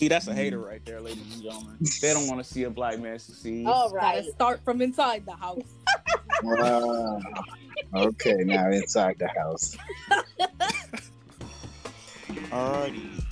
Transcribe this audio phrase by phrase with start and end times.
[0.00, 0.66] See, that's a hater mm.
[0.66, 1.76] right there, ladies and gentlemen.
[2.00, 3.66] They don't want to see a black man succeed.
[3.66, 5.60] All Gotta start from inside the house.
[6.42, 7.20] Wow.
[7.94, 9.76] Okay, now inside the house.
[12.48, 13.22] Alrighty.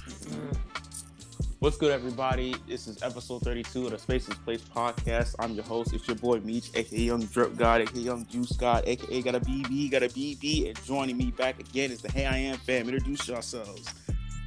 [1.60, 2.54] What's good, everybody?
[2.68, 5.36] This is episode 32 of the Spaces Place podcast.
[5.38, 5.94] I'm your host.
[5.94, 9.40] It's your boy Meech, aka Young Drip God, aka Young Juice God, aka got a
[9.40, 12.90] BB, got a BB, and joining me back again is the Hey I Am fam.
[12.90, 13.88] Introduce yourselves.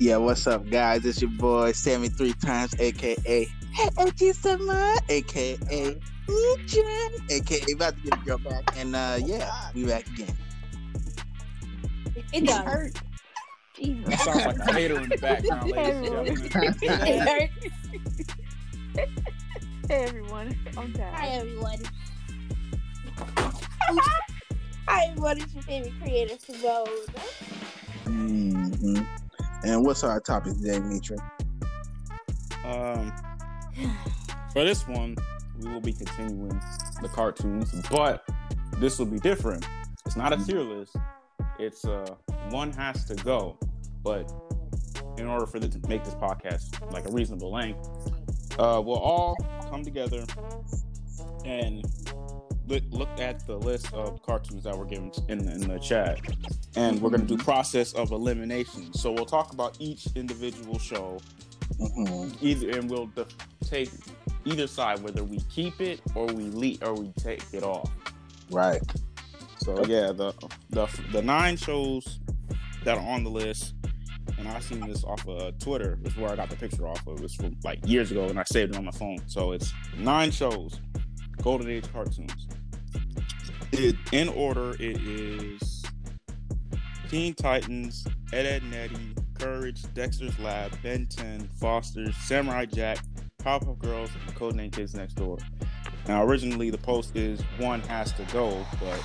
[0.01, 1.05] Yeah, what's up, guys?
[1.05, 8.01] It's your boy Sammy three times, aka Hey AG Sama, aka Legion, aka about to
[8.01, 10.35] get a girl back, and uh, yeah, we back again.
[12.33, 12.65] It does.
[12.65, 12.93] Hurt.
[13.77, 17.49] That sounds like a hater in the background, ladies and gentlemen.
[18.97, 19.07] It.
[19.87, 21.79] Hey everyone, I'm Hi everyone.
[24.87, 26.87] Hi everyone, it's your favorite creator Simone.
[28.05, 29.20] hmm
[29.63, 31.17] And what's our topic today, Mitra?
[32.65, 33.13] Um,
[34.53, 35.15] for this one,
[35.59, 36.59] we will be continuing
[37.01, 38.25] the cartoons, but
[38.77, 39.67] this will be different.
[40.05, 40.95] It's not a tier list.
[41.59, 42.15] It's uh
[42.49, 43.57] one has to go,
[44.03, 44.31] but
[45.17, 47.87] in order for it to make this podcast like a reasonable length,
[48.57, 49.35] uh, we'll all
[49.69, 50.25] come together
[51.45, 51.83] and
[52.71, 56.19] look, look at the list of cartoons that were given in the, in the chat,
[56.75, 58.93] and we're gonna do process of elimination.
[58.93, 61.19] So we'll talk about each individual show.
[61.79, 63.89] Hmm either and we'll def- take
[64.45, 67.89] either side whether we keep it or we leave or we take it off.
[68.49, 68.81] Right.
[69.57, 70.33] so yeah the
[70.69, 72.19] the the nine shows
[72.83, 73.75] that are on the list
[74.37, 77.21] and i seen this off of twitter is where i got the picture off of.
[77.23, 79.19] It's from like years ago and i saved it on my phone.
[79.27, 80.79] So it's nine shows
[81.41, 82.47] golden age cartoons
[83.73, 85.83] it, in order it is
[87.09, 92.99] teen titans ed ed and courage dexter's lab ben 10 foster's samurai jack
[93.43, 95.37] powerpuff girls and the codename kids next door
[96.07, 98.99] now originally the post is one has to go but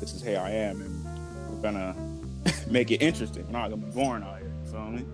[0.00, 1.04] this is hey I am and
[1.50, 1.96] we're gonna
[2.70, 3.44] make it interesting.
[3.46, 4.52] We're not gonna be boring out here.
[4.64, 5.04] You feel me?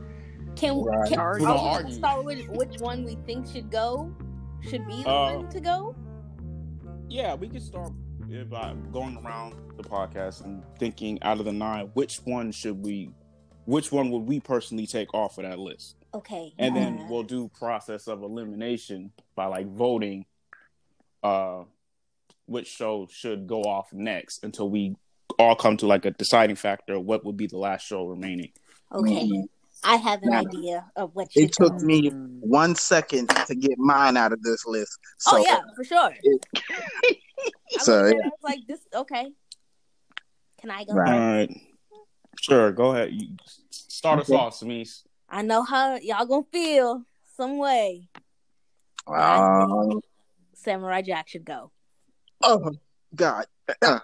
[0.56, 1.08] Can, Right.
[1.08, 4.14] can We're gonna we gonna start with which one we think should go?
[4.60, 5.96] Should be the Uh, one to go?
[7.08, 7.92] Yeah, we can start
[8.42, 13.10] by going around the podcast and thinking out of the nine, which one should we
[13.66, 15.96] which one would we personally take off of that list?
[16.12, 16.52] Okay.
[16.58, 20.26] And uh, then we'll do process of elimination by like voting
[21.22, 21.62] uh
[22.46, 24.96] which show should go off next until we
[25.38, 28.52] all come to like a deciding factor what would be the last show remaining.
[28.92, 29.26] okay.
[29.28, 29.44] Mhm.
[29.84, 31.84] I have an Now, idea of what should It took go.
[31.84, 32.08] me
[32.40, 34.98] one second to get mine out of this list.
[35.18, 36.14] So, oh yeah, for sure.
[36.70, 38.20] I So, looked at yeah.
[38.20, 39.32] it, I was like, this okay.
[40.60, 40.94] Can I go?
[40.94, 41.12] Right.
[41.12, 41.60] All right.
[42.40, 43.10] Sure, go ahead.
[43.12, 43.36] You
[43.70, 45.02] start us off, Samis.
[45.28, 47.02] I know how y'all gonna feel
[47.36, 48.08] some way.
[49.06, 50.00] Um,
[50.54, 51.70] Samurai Jack should go.
[52.42, 52.72] oh
[53.14, 53.44] God.
[53.82, 54.00] Top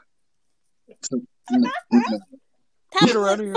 [3.10, 3.54] her of here.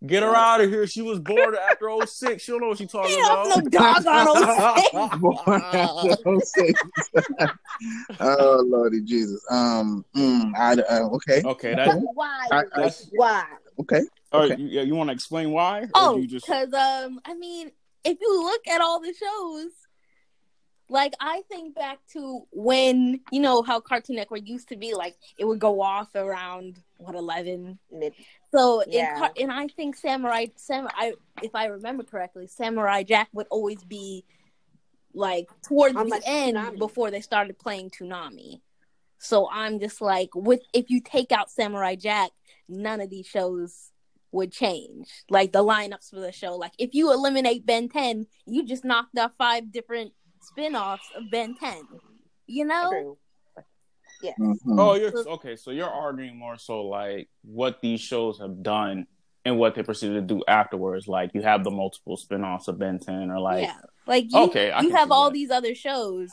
[0.00, 0.08] Feet.
[0.08, 0.86] Get her out of here.
[0.86, 2.42] She was born after 06.
[2.42, 3.48] She don't know what she's talking Yeah, about.
[3.48, 4.70] no doggone
[8.20, 9.44] oh Lordy Jesus.
[9.50, 10.04] Um.
[10.14, 11.42] mm, I, uh, okay.
[11.44, 12.48] okay, that, Why?
[12.50, 13.44] I- that's Why?
[13.80, 14.02] Okay.
[14.32, 14.62] all right, Okay.
[14.62, 15.86] you, you want to explain why?
[15.94, 17.70] Oh, do you just because um, I mean,
[18.04, 19.70] if you look at all the shows,
[20.88, 25.16] like I think back to when you know how Cartoon Network used to be, like
[25.38, 27.78] it would go off around what eleven.
[28.54, 29.30] So Yeah.
[29.34, 34.24] in and I think Samurai Samurai, if I remember correctly, Samurai Jack would always be
[35.12, 36.78] like towards On, the end Toonami.
[36.78, 38.60] before they started playing Toonami.
[39.18, 42.30] So I'm just like, with if you take out Samurai Jack,
[42.68, 43.90] none of these shows
[44.32, 45.08] would change.
[45.30, 46.56] Like the lineups for the show.
[46.56, 51.54] Like if you eliminate Ben 10, you just knocked out five different spin-offs of Ben
[51.56, 51.82] 10.
[52.46, 53.18] You know?
[54.36, 54.48] True.
[54.48, 54.58] Yes.
[54.64, 54.80] Mhm.
[54.80, 55.56] Oh, you're okay.
[55.56, 59.06] So you're arguing more so like what these shows have done
[59.44, 61.06] and what they proceeded to do afterwards.
[61.08, 63.76] Like you have the multiple spin-offs of Ben 10 or like yeah.
[64.06, 65.34] Like you, Okay, I you have all that.
[65.34, 66.30] these other shows,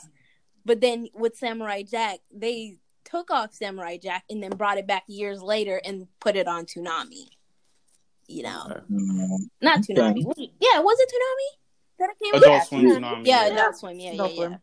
[0.64, 5.04] but then with Samurai Jack, they took off Samurai Jack and then brought it back
[5.08, 7.28] years later and put it on Toonami.
[8.28, 8.80] You know, Okay.
[8.90, 9.38] Mhm.
[9.60, 9.94] not Okay.
[9.94, 10.24] Toonami.
[10.36, 11.58] Wait, yeah, was it Toonami?
[11.98, 12.66] That it came Adult out?
[12.66, 13.26] Swim Toonami.
[13.26, 13.52] Yeah, yeah.
[13.52, 13.98] Adult Swim.
[13.98, 14.56] Yeah, yeah, Adult yeah.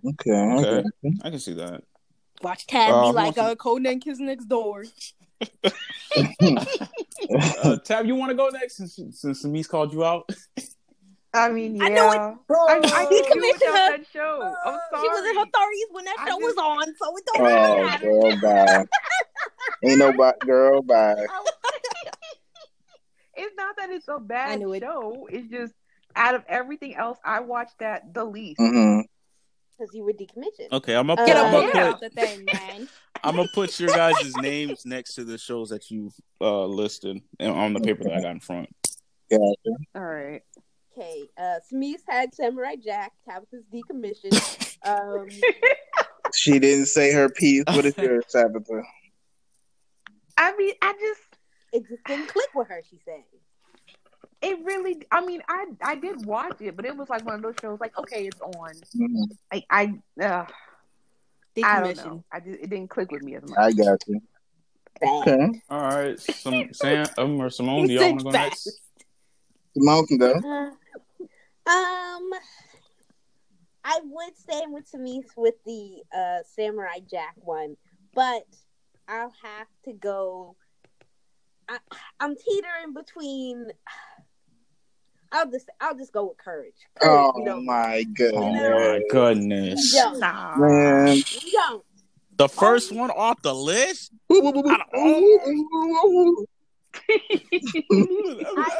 [0.00, 0.14] Swim.
[0.14, 0.30] Okay.
[0.32, 0.68] Okay.
[1.04, 1.16] Okay.
[1.24, 1.82] I can see that.
[2.42, 4.84] Watch Tad Uh, be like, wants to- uh, Codename Kids Next Door.
[7.64, 10.28] Uh, Tab, you want to go next since since Samis called you out?
[11.34, 11.84] I mean, yeah.
[11.84, 13.72] I know it- I, I Be did do without commissioner.
[13.72, 14.54] that show.
[14.64, 15.02] I'm sorry.
[15.02, 17.42] She was in her thirties when that I show just- was on, so it don't
[17.42, 18.06] really Oh, matter.
[18.06, 18.84] girl, bye.
[19.84, 21.26] Ain't nobody, girl, bye.
[23.34, 24.82] It's not that it's a I bad I knew it.
[24.82, 25.26] show.
[25.30, 25.72] It's just
[26.14, 28.58] out of everything else, I watched that the least.
[28.60, 29.00] hmm
[29.78, 30.72] Because you were decommissioned.
[30.72, 31.88] Okay, I'm gonna Uh, put, Get I'm a gonna book yeah.
[31.88, 32.88] out the thing, man.
[33.24, 37.50] I'm gonna put your guys' names next to the shows that you've uh, listed and
[37.52, 38.68] on the paper that I got in front.
[39.30, 39.38] Yeah.
[39.94, 40.42] All right.
[40.98, 43.12] Okay, uh, Smeeze had Samurai Jack.
[43.28, 44.76] Tabitha's decommissioned.
[44.86, 45.28] um,
[46.34, 47.64] She didn't say her piece.
[47.66, 48.82] What is yours, Tabitha?
[50.38, 51.20] I mean, I just
[51.72, 52.82] it just didn't click with her.
[52.88, 53.22] She said.
[54.42, 55.02] It really.
[55.10, 57.78] I mean, I I did watch it, but it was like one of those shows.
[57.80, 58.72] Like, okay, it's on.
[58.96, 59.36] Mhm.
[59.52, 60.46] Like I, uh,
[61.64, 62.24] I don't know.
[62.30, 63.58] I just it didn't click with me as much.
[63.58, 64.20] I got you.
[65.02, 65.62] Okay.
[65.70, 68.80] All right, some Sam um, or Simone, do y'all want to go next?
[69.76, 70.32] Simone can go.
[70.32, 70.70] Uh,
[71.70, 72.30] um,
[73.84, 77.76] I would stay with Smeeze with the uh, Samurai Jack one,
[78.14, 78.46] but
[79.08, 80.56] I'll have to go.
[81.68, 81.78] I,
[82.20, 83.66] I'm teetering between.
[85.36, 86.74] I'll just I'll just go with courage.
[87.00, 88.70] Courage, Oh we don't, my Oh goodness.
[88.70, 89.92] my goodness!
[89.92, 90.56] we don't, Nah.
[90.56, 91.14] Man.
[91.16, 91.84] we don't.
[92.38, 94.12] The first one off the list.
[94.30, 94.34] I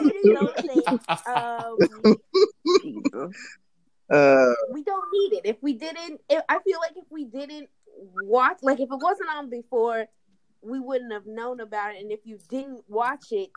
[0.01, 0.87] really don't think
[1.29, 1.77] um,
[4.09, 5.41] Uh, we don't need it.
[5.45, 7.69] If we didn't, if, I feel like if we didn't
[8.23, 10.07] watch, like if it wasn't on before,
[10.63, 12.03] we wouldn't have known about it.
[12.03, 13.51] And if you didn't watch it,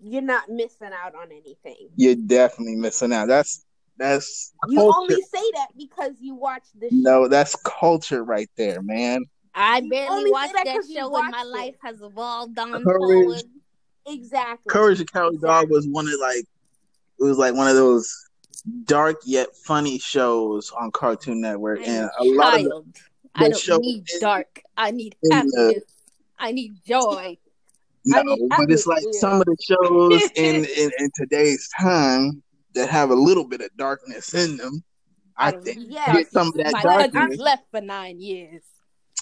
[0.00, 1.88] you're not missing out on anything.
[1.96, 3.28] you're definitely missing out.
[3.28, 3.64] That's
[3.96, 4.96] that's You culture.
[5.00, 6.96] only say that because you watched the show.
[6.96, 9.24] no, that's culture right there, man.
[9.54, 11.46] I You barely only say watched that that 'cause show and my it.
[11.46, 12.84] life has evolved on Courage.
[13.24, 13.42] forward.
[14.06, 14.70] Exactly.
[14.70, 16.44] Courage the Cowardly Dog was one of like
[17.18, 18.08] it was like one of those
[18.84, 22.86] dark yet funny shows on Cartoon Network, I'm and a a lot of the, child.
[23.34, 24.62] I don't show need dark.
[24.76, 25.84] I need in the- happiness.
[26.38, 27.36] I need joy.
[28.04, 29.20] No, I mean, but it's I like mean, yeah.
[29.20, 32.42] some of the shows in, in in today's time
[32.74, 34.82] that have a little bit of darkness in them.
[35.36, 36.12] I think yeah.
[36.12, 37.12] get some of that My uh, darkness.
[37.12, 38.62] cousin's left for nine years.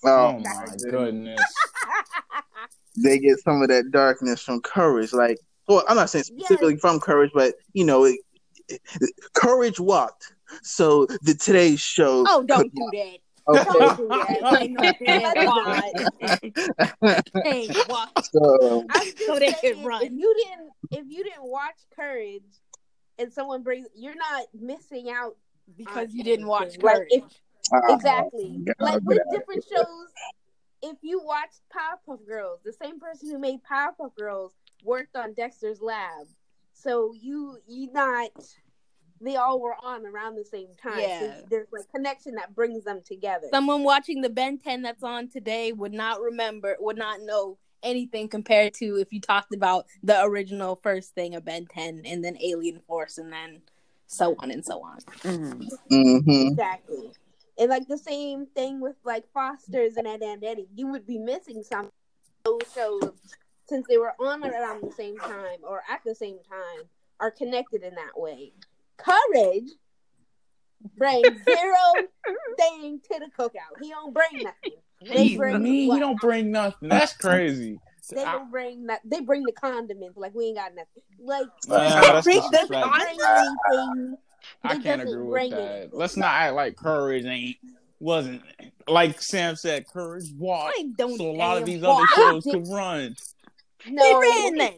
[0.05, 0.85] Oh Oh, my goodness.
[0.91, 1.41] goodness!
[3.03, 5.13] they get some of that darkness from courage.
[5.13, 5.39] Like,
[5.69, 8.19] well, I'm not saying specifically from courage, but you know, it,
[8.69, 8.81] it-
[9.35, 10.33] courage walked.
[10.63, 12.25] So the today's show.
[12.27, 12.93] Oh, don't do walk.
[12.93, 13.19] Don't do that.
[13.49, 15.85] Ain't no damn walk.
[17.37, 17.69] Okay.
[18.33, 20.03] So I'm just So they saying, run.
[20.03, 22.43] If you didn't, if you didn't watch Courage,
[23.19, 25.37] and someone brings, you're not missing out
[25.77, 26.83] Because you didn't watch anything.
[26.83, 27.09] Like, Courage.
[27.11, 27.41] if-
[27.73, 28.63] uh, exactly.
[28.65, 29.79] God, like get with different here.
[29.85, 30.09] shows,
[30.83, 34.55] if you watched Powerpuff Girls, the same person who made Powerpuff Girls
[34.85, 36.29] worked on Dexter's Lab,
[36.73, 38.31] so you you not.
[39.21, 40.99] They all were on around the same time.
[40.99, 41.41] So Yeah.
[41.49, 43.49] there's like connection that brings them together.
[43.51, 48.29] Someone watching the Ben 10 that's on today would not remember, would not know anything
[48.29, 52.37] compared to if you talked about the original first thing of Ben 10 and then
[52.43, 53.63] Alien Force and then
[54.07, 54.99] so on and so on.
[55.23, 55.69] Mhm.
[55.91, 56.51] mhm.
[56.51, 57.13] Exactly.
[57.59, 60.69] And like the same thing with like Foster's and Ed and Eddy.
[60.75, 61.91] You would be missing some
[62.45, 63.13] those shows
[63.69, 66.85] since they were on around the same time or at the same time
[67.19, 68.53] are connected in that way.
[68.99, 69.69] Courage
[70.97, 72.07] brings zero
[72.59, 73.81] thing to the cookout.
[73.81, 74.79] He don't bring nothing.
[75.03, 76.89] They bring Me, he don't bring nothing.
[76.89, 77.79] That's crazy.
[78.11, 79.01] They don't bring that.
[79.05, 80.17] They bring the condiments.
[80.17, 81.03] Like we ain't got nothing.
[81.21, 81.79] Like Nah,
[82.13, 82.81] that's they disrespectful.
[82.81, 84.17] doesn't bring anything.
[84.63, 85.61] I can't agree with that.
[85.61, 85.91] anything.
[85.93, 87.57] Let's not act like courage ain't
[87.99, 88.43] wasn't
[88.87, 89.87] like Sam said.
[89.89, 91.99] Courage walked, don't so a lot of these walk.
[91.99, 93.17] other shows could run.
[93.89, 94.73] No, He ran then.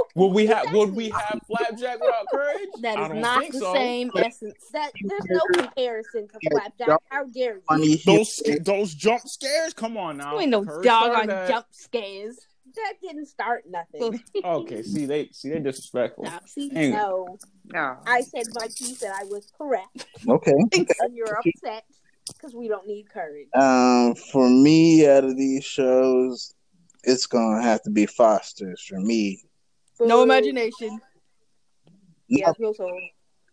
[0.00, 0.72] Okay, Would we have?
[0.72, 2.68] Would we have Flapjack without courage?
[2.82, 3.72] That I is don't the so.
[3.74, 4.54] same essence.
[4.72, 7.00] That there's no comparison to Flapjack.
[7.10, 7.62] How dare you?
[7.68, 9.72] Funny Those those jump scares.
[9.74, 10.34] Come on now.
[10.34, 11.48] You ain't no Courage dog on that.
[11.48, 12.38] jump scares.
[12.76, 14.22] That didn't start nothing.
[14.44, 16.24] Okay, see they see they disrespectful.
[16.24, 16.90] Nah, see, Hang.
[16.92, 17.38] No,
[17.72, 17.96] No.
[18.06, 20.52] I said my piece and I was correct, Okay.
[20.72, 21.84] and you're upset
[22.28, 23.48] because we don't need courage.
[23.54, 26.54] Um, for me, out of these shows,
[27.04, 29.42] it's gonna have to be Foster's for me.
[30.00, 30.22] No Boo.
[30.22, 31.00] imagination.
[32.28, 32.90] Yes, no so.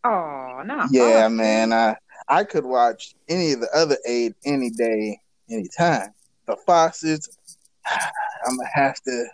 [0.04, 0.86] Oh no.
[0.92, 1.74] Yeah, man.
[1.74, 1.96] I
[2.28, 6.14] I could watch any of the other eight any day, anytime.
[6.48, 7.30] The Foxes,
[7.86, 9.25] I'm gonna have to.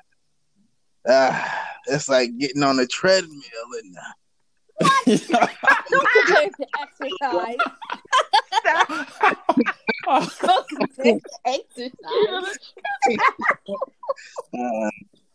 [1.07, 1.49] Uh,
[1.87, 3.39] it's like getting on a treadmill
[3.83, 3.97] and
[5.05, 7.57] Don't compare to exercise.
[10.41, 12.59] Don't compare to exercise.
[14.57, 14.89] uh,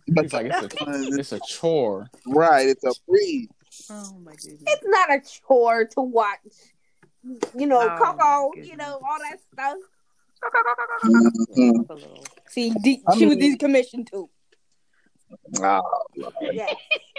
[0.08, 0.68] but It's like it's a
[1.18, 2.08] it's a chore.
[2.26, 3.48] right, it's a breeze.
[3.90, 4.62] Oh my goodness.
[4.66, 6.38] It's not a chore to watch.
[7.54, 8.50] You know, Oh, Coco.
[8.54, 8.70] goodness.
[8.70, 9.78] You know all that stuff.
[11.04, 12.26] Mhm.
[12.48, 14.28] See, de- I she was mean- decommissioned too.
[15.60, 15.82] Oh,
[16.40, 16.75] Yes.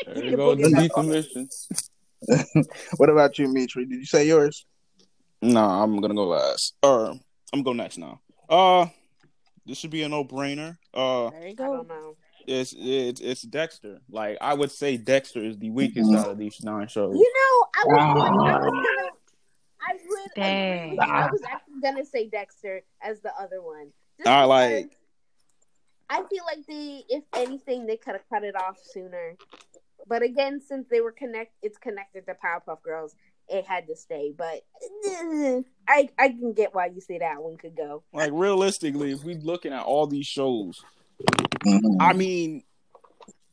[0.06, 1.88] There you go, book the
[2.30, 2.68] it
[2.98, 3.86] what about you, Mitri?
[3.86, 4.66] Did you say yours?
[5.42, 6.74] No, I'm gonna go last.
[6.82, 7.20] Or I'm
[7.52, 8.22] gonna go next now.
[8.50, 8.88] Uh,
[9.66, 10.78] this should be a no brainer.
[10.94, 12.16] Uh, There you I go.
[12.48, 12.60] Don't know.
[12.60, 14.00] it's it's it's Dexter.
[14.10, 16.18] Like I would say, Dexter is the weakest Mhm.
[16.20, 17.16] out of these nine shows.
[17.16, 18.12] You know, I was, Ah.
[18.12, 19.10] I was gonna,
[19.82, 20.02] I would
[20.32, 21.00] agree Dang.
[21.00, 23.92] I was actually gonna say Dexter as the other one.
[24.18, 24.98] Just I because like-
[26.10, 29.36] I feel like they, if anything, they could have cut it off sooner.
[30.08, 33.14] But again, since they were connect, it's connected to Powerpuff Girls.
[33.50, 34.34] It had to stay.
[34.38, 34.64] But
[35.06, 38.04] eh, I, I can get why you say that one could go.
[38.14, 40.82] Like realistically, if we're looking at all these shows,
[42.00, 42.64] I mean,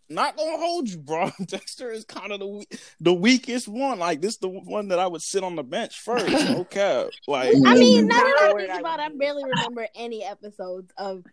[0.09, 1.31] not gonna hold you, bro.
[1.47, 2.67] Dexter is kind of the
[3.01, 3.99] the weakest one.
[3.99, 6.27] Like this, the one that I would sit on the bench first.
[6.29, 10.23] Okay, like I mean, now Not that I think about it, I barely remember any
[10.25, 11.25] episodes of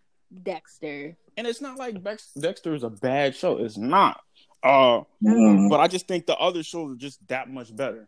[0.43, 1.15] Dexter.
[1.37, 3.57] and it's not like Dex- Dexter is a bad show.
[3.57, 4.21] It's not.
[4.63, 5.69] Uh, Mhm.
[5.69, 8.07] but I just think the other shows are just that much better.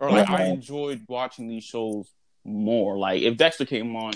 [0.00, 2.12] Or like I enjoyed watching these shows
[2.44, 2.98] more.
[2.98, 4.12] Like if Dexter came on,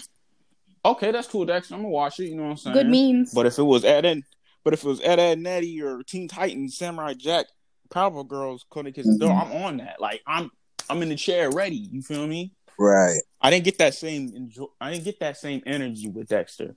[0.85, 1.75] okay, that's cool, Dexter.
[1.75, 2.27] I'm gonna watch it.
[2.29, 2.75] You know what I'm saying?
[2.75, 3.33] Good memes.
[3.35, 4.23] But if it was Ed and
[4.65, 7.47] but if it was Ed Edd n Eddy or Teen Titans, Samurai Jack,
[7.91, 10.01] Powerpuff Girls, Cody Kids and Door, I'm on that.
[10.01, 10.51] Like I'm
[10.89, 11.77] I'm in the chair ready.
[11.77, 12.53] You feel me?
[12.79, 13.21] Right.
[13.41, 16.75] I didn't get that same enjoy I didn't get that same energy with Dexter.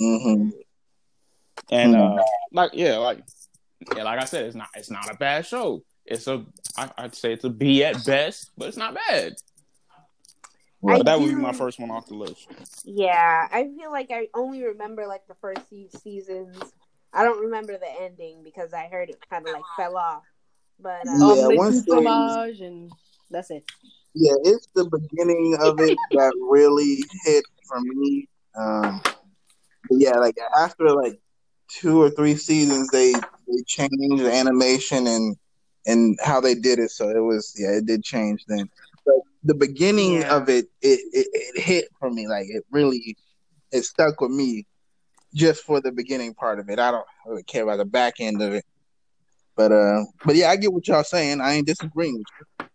[0.00, 0.50] Mm hmm
[1.70, 2.18] And Mhm.
[2.18, 3.22] uh like yeah, like
[3.94, 5.82] yeah, like I said, it's not it's not a bad show.
[6.04, 6.44] It's a
[6.76, 9.34] I, I'd say it's a B at best, but it's not bad.
[10.80, 10.98] Right.
[10.98, 12.46] But that would be my first one off the list.
[12.84, 16.56] Yeah, I feel like I only remember like the first few seasons.
[17.12, 20.22] I don't remember the ending because I heard it kind of like fell off.
[20.80, 22.92] But uh, Yeah, once du they- and
[23.30, 23.64] that's it.
[24.14, 28.28] Yeah, it's the beginning of it that really hit for me.
[28.56, 29.00] Um,
[29.88, 31.20] but yeah, like after like
[31.68, 35.36] two or three seasons, they they changed the animation and
[35.86, 36.90] and how they did it.
[36.90, 38.68] So it was yeah, it did change then.
[39.44, 40.36] The beginning Yeah.
[40.36, 42.26] of it, it, it, it hit for me.
[42.28, 43.16] Like it really,
[43.72, 44.66] it stuck with me
[45.34, 46.78] just for the beginning part of it.
[46.78, 48.64] I don't really care about the back end of it.
[49.56, 51.40] But uh, but yeah, I get what y'all saying.
[51.40, 52.66] I ain't disagreeing with you.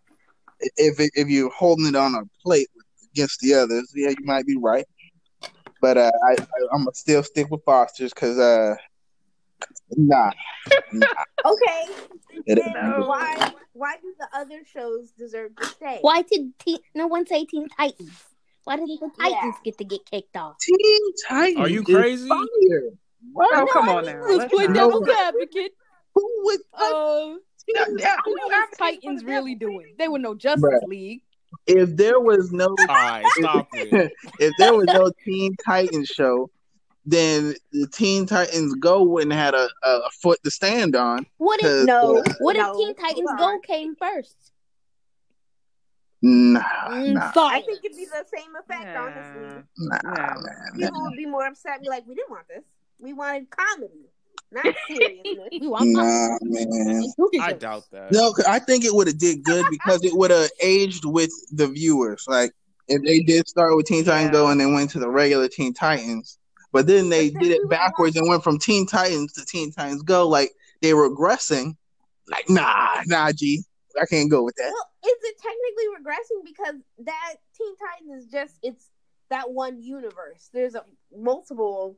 [0.77, 2.67] If it, if you're holding it on a plate
[3.11, 4.85] against the others, yeah, you might be right.
[5.81, 6.35] But uh, I, I
[6.73, 8.75] I'm gonna still stick with Foster's because uh,
[9.97, 10.31] nah,
[11.45, 11.83] okay,
[12.45, 13.05] It- No.
[13.07, 15.97] why why do the other shows deserve to stay?
[16.01, 18.11] Why did Teen, no one say Teen Titans?
[18.65, 19.29] Why didn't the Yeah.
[19.29, 20.57] Titans get to get kicked off?
[20.59, 21.59] Teen Titans.
[21.59, 22.27] Are you crazy?
[22.27, 22.89] Fire.
[23.31, 23.49] What?
[23.55, 24.21] Oh, come I on mean, now.
[24.25, 25.71] Let's Let's play devil's advocate.
[26.15, 26.59] Who would?
[26.73, 27.35] Uh,
[27.67, 28.15] Yeah, yeah.
[28.25, 29.95] what was Titans really doing?
[29.97, 30.87] They were no Justice Bruh.
[30.87, 31.21] League.
[31.67, 34.11] If there was no All right, stop it.
[34.39, 36.49] if there was no Teen Titans show,
[37.05, 41.25] then the Teen Titans Go wouldn't have had a, a foot to stand on.
[41.37, 42.17] What if Cause, No.
[42.19, 44.51] uh, What No, if Teen Titans Go came first?
[46.21, 49.63] Nah, Mm, nah, I think it'd be the same effect, honestly.
[49.77, 50.41] nah, No.
[50.41, 50.71] man.
[50.79, 52.63] People would be more upset, be like, "We didn't want this.
[52.99, 54.05] We wanted comedy,
[54.49, 57.03] not seriousness." We want Nah, man.
[57.17, 58.13] Who gives doubt that.
[58.13, 61.31] No, 'cause I think it would have did good because it would have aged with
[61.51, 62.23] the viewers.
[62.25, 62.53] Like
[62.87, 65.73] if they did start with Teen Titans Go and then went to the regular Teen
[65.73, 66.37] Titans,
[66.73, 70.27] but then they did it backwards and went from Teen Titans to Teen Titans Go,
[70.27, 70.51] like
[70.81, 71.77] they were regressing.
[72.27, 73.63] Like nah, nah, G,
[74.01, 74.71] I can't go with that.
[74.73, 78.89] Well, is it technically regressing because that Teen Titans is just it's
[79.29, 80.49] that one universe.
[80.51, 80.83] There's a
[81.15, 81.97] multiple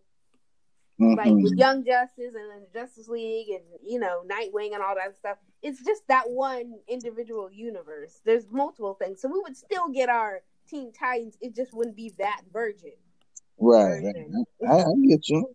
[1.00, 1.44] like Mhm.
[1.44, 5.38] with Young Justice and then Justice League and you know Nightwing and all that stuff.
[5.62, 8.22] It's just that one individual universe.
[8.24, 11.38] There's multiple things, so we would still get our Teen Titans.
[11.42, 12.94] It just wouldn't be that version.
[13.60, 14.70] Right, right.
[14.70, 15.48] I, I get you,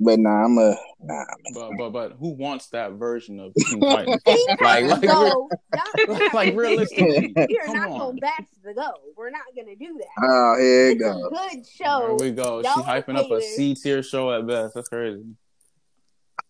[0.00, 1.24] but nah, I'm a nah.
[1.54, 4.20] But but but who wants that version of Teen Titans?
[4.26, 7.98] Like Titans like, Go, y'all- like realistically, We're not on.
[7.98, 8.90] going back to the Go.
[9.16, 10.28] We're not gonna do that.
[10.28, 11.22] Oh, here it It's a goes.
[11.30, 12.16] good There show.
[12.20, 12.62] we go.
[12.62, 14.74] She hyping up a C tier show at best.
[14.74, 15.22] That's crazy.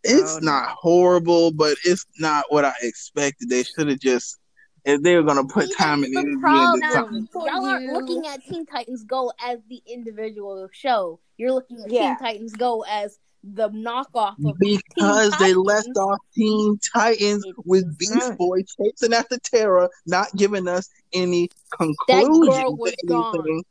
[0.03, 0.53] It's Oh, no.
[0.53, 3.49] not horrible, but it's not what I expected.
[3.51, 4.39] They should have just
[4.85, 6.83] if they were gonna put See, time that's and the energy problem.
[6.83, 7.29] into something.
[7.47, 7.93] Y'all aren't you.
[7.93, 11.21] looking at Teen Titans Go as the individual show.
[11.37, 12.09] You're looking at Yeah.
[12.09, 17.59] Teen Titans Go as the knockoff of Because Teen they left off Teen Titans It's
[17.65, 18.39] with Beast not.
[18.39, 21.97] Boy chasing after Terra, not giving us any conclusion.
[22.09, 23.35] That conclusion girl was gone.
[23.35, 23.65] anything.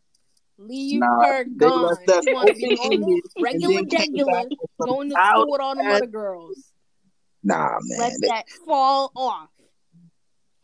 [0.59, 1.83] Leave Nah, her they gone.
[1.85, 5.51] left us She wants to be normal, regular, regular, back with some going to school
[5.51, 6.71] with all the other girls.
[7.43, 7.99] Nah, man.
[7.99, 9.49] Let they- that fall off.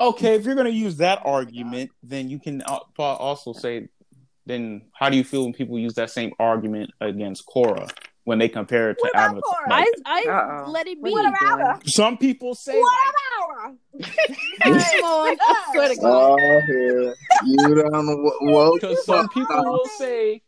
[0.01, 2.61] Okay, if you're gonna use that argument, then you can
[2.97, 3.87] also say,
[4.45, 7.89] then how do you feel when people use that same argument against Korra
[8.23, 9.41] when they compare it to What about Avatar.
[9.65, 9.69] Korra?
[9.69, 10.71] like, I, I Uh-oh.
[10.71, 11.11] let it be.
[11.11, 11.79] What What about her?
[11.85, 14.33] some people say What like, about her?
[14.63, 16.39] Come on, I swear to God.
[16.41, 17.15] Oh, here.
[17.45, 20.41] You done woke because some people will say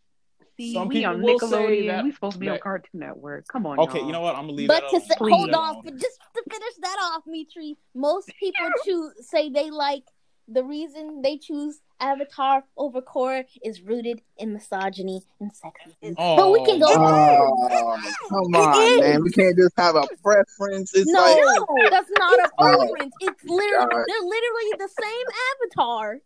[0.62, 1.88] See, Some we people on will say Nickelodeon.
[1.88, 3.48] that- we supposed to be on Cartoon Network.
[3.48, 4.06] Come on, okay, y'all.
[4.06, 4.36] you know what?
[4.36, 5.08] I'm gonna leave But that to alone.
[5.08, 9.27] say, hold leave that on, but just to finish that off, Mitri, most people choose
[9.27, 10.03] say they like
[10.48, 16.13] the reason they choose Avatar over Korra is rooted in misogyny and sexism.
[16.18, 16.88] Oh, but we can go.
[16.89, 17.98] Oh,
[18.30, 19.24] come on, man.
[19.24, 20.94] We can't just have a preference.
[20.94, 21.39] It's no, like
[21.89, 23.15] that's not a preference.
[23.20, 24.03] It's literally God.
[24.08, 25.25] they're literally the same
[25.63, 26.18] avatar,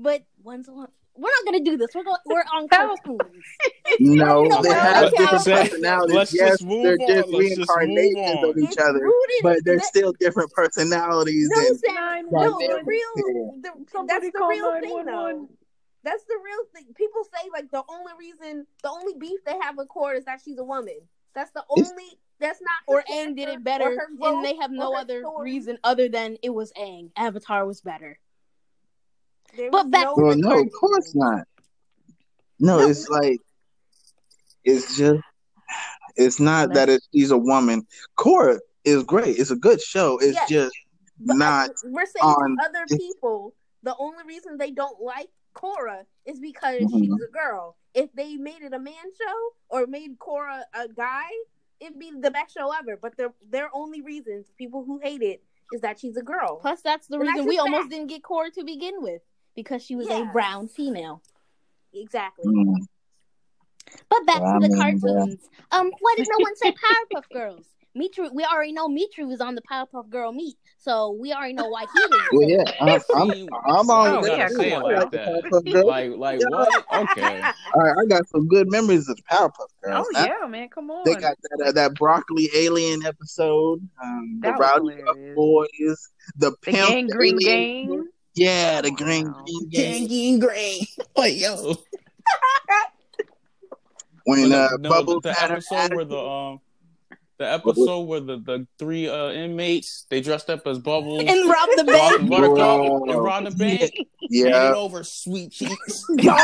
[0.00, 0.88] but one's on.
[1.18, 1.88] We're not gonna do this.
[1.94, 2.16] We're going.
[2.26, 3.18] We're on cartoons.
[4.00, 6.14] no, No, they have different personalities.
[6.14, 9.42] Let's yes, just move they're just Let's just move reincarnations of each It's other, rooted
[9.42, 11.48] but they're in- still different personalities.
[11.52, 13.00] No, and Sam, Nine no, the real,
[13.62, 15.48] the, Somebody that's the real thing, though.
[16.04, 16.94] That's the real thing.
[16.94, 20.40] People say like the only reason, the only beef they have with Korra is that
[20.44, 20.98] she's a woman.
[21.34, 22.18] That's the It's- only.
[22.40, 22.70] That's not.
[22.86, 25.50] Or her Aang did it better, or her growth and they have no other story.
[25.50, 27.10] reason other than it was Aang.
[27.16, 28.20] Avatar was better.
[29.56, 31.46] There But back no well, no, of course not.
[32.60, 32.88] No, No.
[32.88, 33.40] it's like
[34.64, 35.20] it's just
[36.16, 37.86] it's not that it's, she's a woman.
[38.18, 39.38] Korra is great.
[39.38, 40.18] It's a good show.
[40.18, 40.48] It's Yes.
[40.48, 40.76] just
[41.20, 46.38] But not we're saying on- other people, the only reason they don't like Korra is
[46.40, 46.98] because Mhm.
[47.00, 47.76] she's a girl.
[47.94, 51.28] If they made it a man show or made Korra a guy,
[51.80, 52.96] it'd be the best show ever.
[52.96, 56.56] But their their only reasons, people who hate it, is that she's a girl.
[56.56, 59.22] Plus, that's the And that's reason we just almost didn't get Korra to begin with
[59.58, 61.20] because she was a brown female.
[61.92, 62.44] Exactly.
[62.46, 62.76] Mm.
[64.08, 64.82] But back Well, to I the mean, yeah.
[65.16, 65.48] cartoons.
[65.72, 67.66] Um, why did no one say Powerpuff Girls?
[67.94, 71.68] Mitri, we already know Mitri was on the Powerpuff Girl meet, so we already know
[71.68, 72.20] why he didn't.
[72.30, 72.64] Well, yeah.
[72.80, 74.82] I'm, I'm, I'm on you yeah, gotta come say it on.
[74.82, 75.84] like like that.
[75.86, 76.46] Like, like Yeah.
[76.50, 76.84] what?
[77.10, 77.40] Okay.
[77.74, 80.06] All right, I got some good memories of Powerpuff Girls.
[80.06, 81.02] Oh Now, yeah, man, come on.
[81.04, 86.50] They got that uh, that broccoli alien episode, um, the That was Rowdy Boys, the
[86.50, 88.08] the pimp, gang green alien- gang.
[88.38, 88.96] Yeah, the Wow.
[88.96, 90.08] green green gang.
[90.08, 90.86] Gangy green.
[91.16, 91.74] Like yo.
[94.24, 96.60] When uh, no, Bubbles the had her episode where the um
[97.38, 101.68] the episode where the, the three uh inmates they dressed up as bubbles And rob
[101.76, 102.28] the bank.
[102.28, 103.02] Buttercup Wow.
[103.08, 103.90] and robbed the bank
[104.28, 106.04] yeah, over sweet cheeks.
[106.18, 106.34] yeah,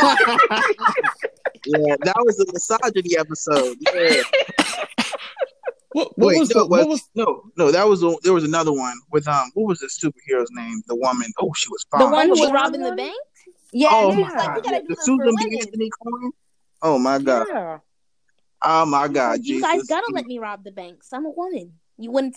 [2.00, 3.76] that was the misogyny episode.
[3.94, 4.22] Yeah.
[5.94, 8.42] What, what Wait, was no, the, what was no, no, that was a, there was
[8.42, 10.82] another one with um, what was the superhero's name?
[10.88, 11.28] The woman.
[11.38, 12.00] Oh, she was fine.
[12.00, 13.14] The one who was robbing the bank?
[13.72, 15.58] Yeah, Oh my was like, we god, gotta do the Susan B.
[15.60, 16.30] Anthony Coin.
[16.82, 17.46] Oh my god.
[17.48, 17.78] Yeah.
[18.62, 19.62] Oh my god, you Jesus.
[19.62, 21.12] guys gotta let me rob the banks.
[21.12, 21.72] I'm a woman.
[21.96, 22.36] You wouldn't.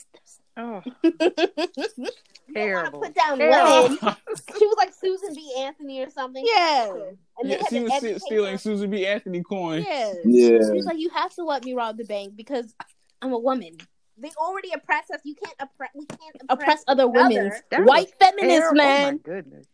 [0.56, 1.66] Oh, You don't
[1.98, 2.12] wanna
[2.54, 3.00] terrible.
[3.02, 3.98] put down Terrible.
[4.58, 5.52] She was like Susan B.
[5.58, 6.46] Anthony or something.
[6.48, 6.92] yeah.
[7.40, 8.58] And yeah, she was stealing her.
[8.58, 9.06] Susan B.
[9.06, 9.84] Anthony coin.
[9.88, 10.14] Yeah.
[10.24, 10.48] Yeah.
[10.50, 12.74] She was like, you have to let me rob the bank because
[13.22, 13.78] I'm a woman.
[14.20, 15.20] They already oppress us.
[15.24, 15.92] You can't oppress.
[15.94, 17.52] We can't Oppress oppress, other women.
[17.72, 19.04] White was feminists, man.
[19.04, 19.68] Oh my goodness.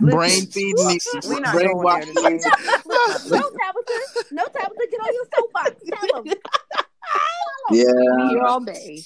[0.00, 2.38] Brain feeding me, We're not going there brainwashing today.
[2.86, 4.24] no, Tabitha.
[4.32, 4.86] No, Tabitha.
[4.90, 5.82] Get on your soapbox.
[6.10, 6.34] Tell them.
[7.70, 7.84] Yeah,
[8.30, 8.98] Here all day.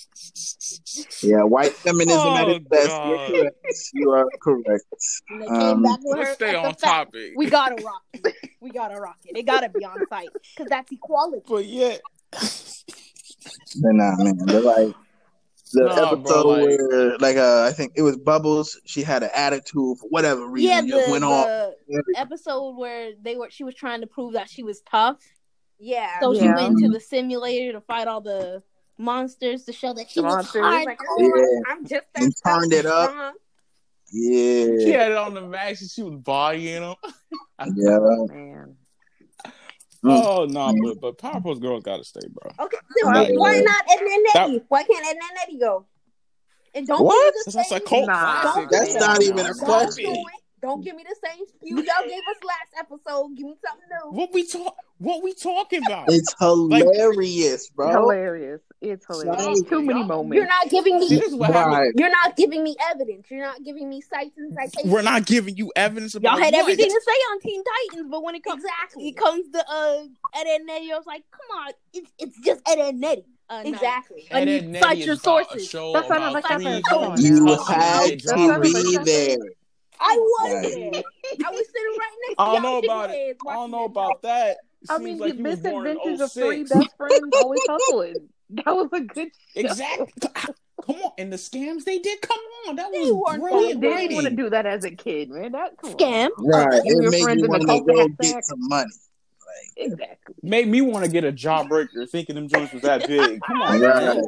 [1.22, 1.42] yeah.
[1.42, 2.86] White feminism at Oh, its best.
[2.88, 3.28] God.
[3.30, 3.90] You're correct.
[3.92, 4.84] You are correct.
[5.28, 7.32] And they came Um, Let's stay on topic.
[7.36, 8.34] We gotta rock it.
[8.60, 9.36] We gotta rock it.
[9.36, 11.42] It gotta be on site because that's equality.
[11.46, 11.96] But yeah,
[13.82, 14.36] But nah, man.
[14.44, 14.94] But like
[15.72, 18.80] the Nah, episode bro, like- where, like, uh, I think it was Bubbles.
[18.84, 20.70] She had an attitude for whatever reason.
[20.70, 21.72] Yeah, just the, went off.
[22.16, 25.18] episode where they were she was trying to prove that she was tough.
[25.78, 26.20] Yeah.
[26.20, 28.62] So she went to the simulator to fight all the
[28.96, 30.62] monsters to show that she The was monsters.
[30.62, 30.86] hard.
[30.86, 31.28] Like, Yeah.
[31.34, 33.10] oh, I'm just that And turned it up.
[33.10, 33.32] strong.
[34.12, 36.94] Yeah, she had it on the max and she was bodying them.
[37.76, 37.98] yeah.
[38.00, 38.76] Oh, man.
[40.06, 40.22] Mm.
[40.24, 42.50] Oh no, but but Powerpuff Girls gotta stay, bro.
[42.66, 44.64] Okay, then That- why not Edna and that- Nettie?
[44.68, 45.86] Why can't Edna and Nettie go?
[46.74, 47.14] And don't What?
[47.14, 47.86] give me the That's a same.
[47.86, 48.40] cult Nah.
[48.42, 48.70] classic.
[48.70, 49.00] That's man.
[49.00, 50.04] not even a Don't question.
[50.04, 50.42] do it.
[50.62, 53.36] Don't give me the same spew y'all gave us last episode.
[53.36, 54.18] Give me something new.
[54.18, 54.74] What we talk?
[54.98, 56.06] What we talking about?
[56.10, 57.90] It's hilarious, bro.
[57.92, 58.60] Hilarious.
[58.82, 59.42] It's hilarious.
[59.42, 59.62] Sorry.
[59.62, 60.36] Too many moments.
[60.36, 60.48] You're moments.
[60.64, 61.08] not giving me.
[61.08, 61.76] this is what happened.
[61.76, 61.92] Right.
[61.96, 63.26] You're not giving me evidence.
[63.30, 64.92] You're not giving me cites and citations.
[64.92, 66.60] We're not giving you evidence about Y'all had what?
[66.60, 69.08] everything to say on Teen Titans, but when it comes exactly.
[69.08, 70.02] it comes to uh
[70.34, 73.24] Ed and Nettie, I was like, come on, it's it's just Ed and Nettie.
[73.48, 73.70] Uh, no.
[73.70, 74.26] Exactly.
[74.32, 75.68] I Ed, need Ed, cite Nettie your is about sources.
[75.68, 76.60] show That's not like that.
[76.60, 79.04] hoes Come You had to get That's to not like be that.
[79.06, 79.36] there.
[80.00, 80.92] I was Right.
[80.92, 81.02] there.
[81.46, 83.36] I was sitting right next to I don't know about it.
[83.48, 84.50] I don't know about that.
[84.82, 88.28] It I mean, like the you was born misadventures of three best friends always hustling.
[88.64, 89.60] That was a good show.
[89.60, 90.12] Exactly.
[90.84, 92.20] Come on, and the scams they did.
[92.20, 94.90] Come on, that They was weren't Who brilliant didn't want to do that as a
[94.90, 95.52] kid, man?
[95.52, 95.76] That.
[95.78, 96.28] Scam.
[96.38, 96.80] Right.
[96.84, 98.90] You and It your made friends you in the want to go get some money.
[99.78, 100.34] Exactly.
[100.42, 103.40] Made me want to get a jawbreaker thinking them joints was that big.
[103.40, 104.18] Come on, Right.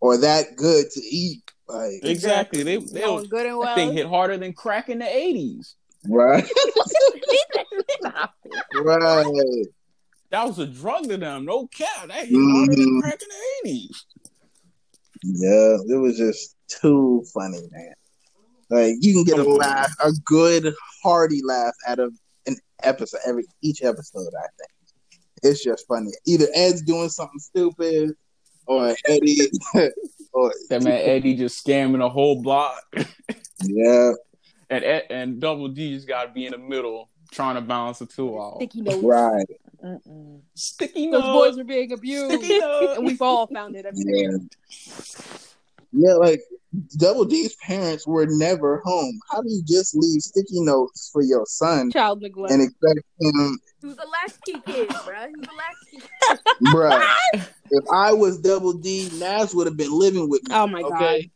[0.00, 1.42] or that good to eat.
[1.68, 2.64] Like Exactly.
[2.64, 3.74] They they Knowing good and well.
[3.76, 5.76] thing hit harder than crack in the eighties.
[6.08, 6.44] right,
[8.82, 9.66] right.
[10.30, 11.44] That was a drug to them.
[11.44, 12.08] No cap.
[12.08, 13.00] That hit harder than Mhm.
[13.02, 14.04] crack in the eighties.
[15.24, 17.94] Yeah, it was just too funny, man.
[18.70, 22.14] Like you can get a laugh, a good hearty laugh out of
[22.46, 24.28] an episode every each episode.
[24.38, 24.70] I think
[25.42, 26.10] it's just funny.
[26.26, 28.14] Either Ed's doing something stupid,
[28.66, 29.36] or Eddy,
[30.32, 32.80] or That man Eddy just scamming a whole block,
[33.64, 34.12] yeah,
[34.70, 37.98] and Ed, and Double D just got to be in the middle trying to balance
[37.98, 38.62] the two out.
[39.02, 39.46] Right,
[39.84, 40.40] Mm-mm.
[40.54, 41.32] Sticky Those notes.
[41.32, 42.96] boys are being abused, Sticky notes.
[42.98, 43.86] and we've all found it.
[43.86, 44.36] every yeah,
[45.92, 46.14] yeah.
[46.14, 46.40] Like
[46.98, 49.18] Double D's parents were never home.
[49.30, 52.52] How do you just leave sticky notes for your son Child neglect.
[52.52, 55.26] and expect him He was a latchkey kid, bro.
[55.28, 56.08] He was a latchkey.
[56.62, 57.06] Bruh,
[57.70, 60.54] if I was double D, Nazz would have been living with me.
[60.54, 60.92] oh my god!
[60.92, 61.30] okay,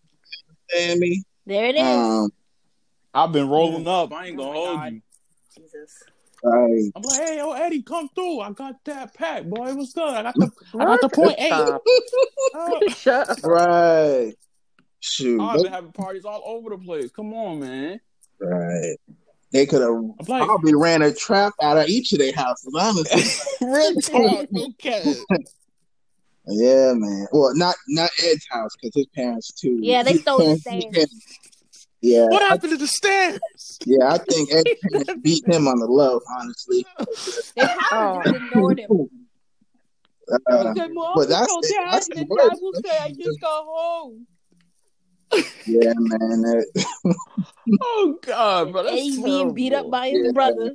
[0.70, 1.22] understand me?
[1.46, 1.82] There it is.
[1.82, 2.28] Um,
[3.14, 4.12] I've been rolling up.
[4.12, 4.92] I ain't gonna Oh hold God.
[4.92, 5.02] you.
[5.56, 6.02] Jesus.
[6.44, 8.40] Like, I'm like, hey, yo, Eddy, come through.
[8.40, 9.68] I got that pack, boy.
[9.68, 10.12] It was good.
[10.12, 11.46] I got the, I got the point eight.
[11.46, 11.82] Stop.
[12.54, 13.38] Oh, Shut up.
[13.44, 14.34] right,
[15.00, 17.10] shoot, I've been having parties all over the place.
[17.12, 18.00] Come on, man.
[18.40, 18.96] right.
[19.52, 23.66] They could have like, probably ran a trap out of each of their houses, honestly.
[23.66, 24.48] real talk,
[26.46, 27.26] yeah, man.
[27.32, 29.78] Well, not not Ed's house because his parents too.
[29.80, 30.84] Yeah, they his stole the parents- stairs.
[30.84, 31.38] his parents-
[32.06, 33.40] Yeah, What I, happened to the stairs?
[33.86, 34.12] yeah.
[34.12, 36.84] I think Ed's parents beat him on the low, honestly.
[37.56, 38.90] They probably just ignored him.
[40.30, 42.50] Uh, said, Mom, but that's tell the- Dad, that's and the worst.
[42.50, 44.26] Dad will say, I just got home.
[45.66, 46.42] yeah, man.
[46.42, 46.86] that-
[47.82, 50.32] Oh God, bro, that's Eddy being beat up by his Yeah.
[50.32, 50.72] brother.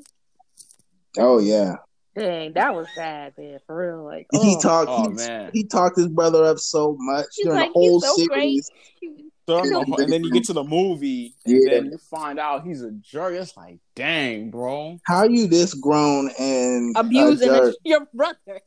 [1.19, 1.75] oh yeah.
[2.15, 3.59] Dang, that was sad, man.
[3.67, 4.03] For real.
[4.03, 4.59] Like, He oh.
[4.59, 4.89] talked.
[4.91, 5.51] Oh he, man.
[5.53, 8.71] he talked his brother up so much He's during like, the whole "He's so series.
[9.49, 9.63] So,
[9.97, 11.69] and then you get to the movie, and Yeah.
[11.71, 13.33] then you find out he's a jerk.
[13.33, 14.99] It's like, dang, bro.
[15.07, 17.73] How you this grown and a Abusing jerk?
[17.83, 18.61] your brother.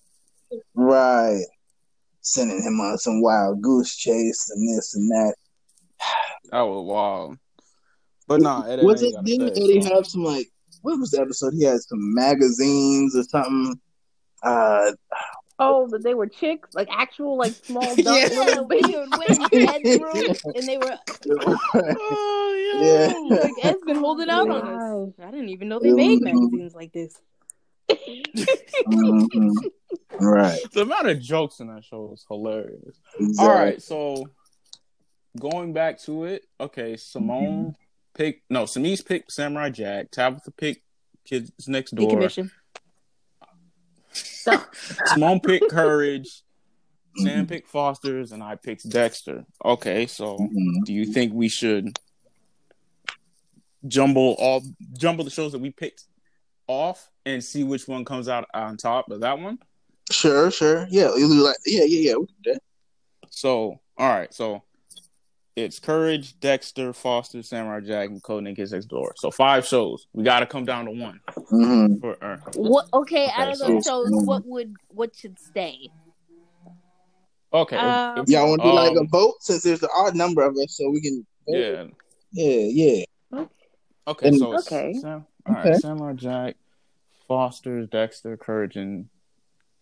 [0.74, 1.44] right?
[2.20, 5.34] Sending him on some wild goose chase and this and that.
[6.50, 7.38] That was wild.
[8.26, 9.14] But nah, it was it?
[9.24, 9.94] Didn't say, Eddy so.
[9.94, 10.48] have some like?
[10.82, 11.54] What was the episode?
[11.54, 13.80] He had some magazines or something.
[14.42, 14.90] Uh,
[15.58, 18.28] Oh, but they were chicks, like actual, like small, dark Yeah.
[18.32, 18.96] Yeah, little we babies.
[18.96, 20.98] were in Ed's and they were
[21.74, 23.36] Oh, Yeah.
[23.36, 25.12] like, Ed's been holding out on us.
[25.22, 27.14] I didn't even know they made magazines like this.
[28.86, 29.52] mhm.
[30.20, 30.58] right.
[30.72, 32.96] The amount of jokes in that show is hilarious.
[33.18, 33.46] Exactly.
[33.48, 34.24] All right, so
[35.38, 37.74] going back to it, okay, Simone
[38.14, 40.82] picked no, Samise picked Samurai Jack, Tabitha picked
[41.24, 42.50] Kids Next Door, Decommission.
[45.06, 46.42] Simone picked Courage,
[47.16, 49.44] Sam picked Foster's, and I picked Dexter.
[49.64, 50.84] Okay, so Mhm.
[50.84, 51.98] do you think we should
[53.86, 54.62] jumble all
[54.96, 56.04] jumble the shows that we picked
[56.68, 59.58] off and see which one comes out on top of that one?
[60.10, 60.86] Sure, sure.
[60.90, 62.14] Yeah, like, yeah, yeah, yeah.
[62.16, 62.62] we can do that.
[63.30, 64.62] So, all right, so
[65.56, 69.14] it's Courage, Dexter, Foster, Samurai Jack, and Codename Kids Next Door.
[69.16, 70.06] So five shows.
[70.12, 71.20] We got to come down to one.
[71.52, 72.00] Mhm.
[72.00, 72.86] For, uh, What?
[72.94, 75.88] Okay, out Okay, of those so- shows, what would what should stay?
[77.52, 80.16] okay, Um, if- Y'all want to do like a Um, vote since there's an odd
[80.16, 81.26] number of us, so we can.
[81.46, 81.86] yeah.
[82.32, 83.44] yeah, yeah.
[84.08, 84.94] Okay, And- so Okay.
[84.94, 85.78] Sam, all right, Okay.
[85.78, 86.56] Samurai Jack,
[87.28, 89.08] Foster, Dexter, Courage, and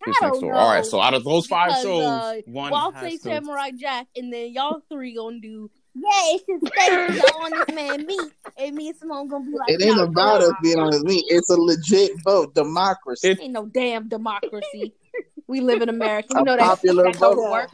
[0.05, 2.71] Kids I Next don't All right, so out of those five because, shows, uh, one
[2.71, 5.69] Well, I'll has say to- Samurai Jack, and then y'all three gonna do.
[5.93, 7.17] Yeah, it should stay.
[7.17, 10.39] Y'all on this man meat, and me and Simone gonna be like, It ain't about
[10.41, 11.25] nah, us being on the meet.
[11.27, 13.29] It's a legit vote, democracy.
[13.31, 14.93] It- Ain't no damn democracy.
[15.47, 16.29] we live in America.
[16.35, 17.51] A We know that popular that don't vote.
[17.51, 17.71] work.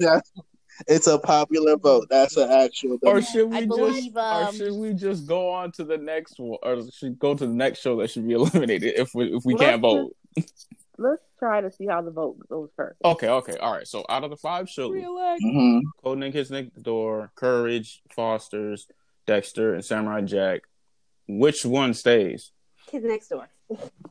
[0.88, 2.08] it's a popular vote.
[2.10, 2.98] That's an actual.
[3.02, 5.98] Or should we I just, believe, or um, should we just go on to the
[5.98, 9.34] next one, or should go to the next show that should be eliminated if we
[9.36, 10.16] if we Well, can't let's vote?
[10.98, 12.96] Let's try to see how the vote goes first.
[13.04, 13.86] Okay, okay, all right.
[13.86, 15.42] So out of the five shows, Reelect.
[15.42, 15.80] Mhm.
[16.04, 18.86] Codename Kids Next Door, Courage, Foster's,
[19.26, 20.60] Dexter, and Samurai Jack,
[21.26, 22.52] which one stays?
[22.86, 23.48] Kids next door.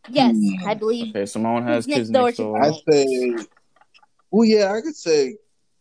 [0.09, 0.67] Yes, Hmm.
[0.67, 1.15] I believe.
[1.15, 2.91] Okay, Simone has Kids Kids Next Door Next Door.
[2.91, 3.45] I say.
[4.31, 5.37] Well, yeah, I could say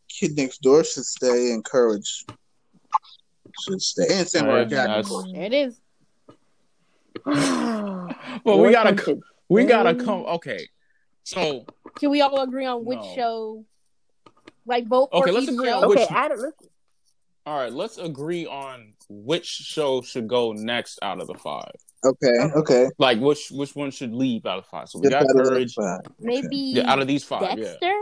[0.09, 2.25] Kid Next Door should stay and Courage
[3.63, 4.07] should stay.
[4.13, 5.31] And Samurai Alright, Jack, of course.
[5.33, 5.81] There it is.
[8.45, 9.23] Well, we gotta, Washington.
[9.49, 10.25] we gotta come.
[10.27, 10.67] Okay,
[11.25, 11.65] so
[11.97, 13.15] Can we all agree on which No.
[13.15, 13.65] show?
[14.67, 15.79] Like vote for Okay, let's agree show.
[15.79, 16.39] on Okay, which- add it.
[16.39, 16.69] Let's,
[17.47, 21.73] all right, let's agree on which show should go next out of the five.
[22.05, 22.87] Okay, okay.
[22.99, 24.89] Like which which one should leave out of five?
[24.89, 25.75] So we Just got out of the courage.
[25.75, 26.01] five.
[26.19, 27.65] Maybe Yeah, out of these five, yeah.
[27.65, 27.95] Dexter.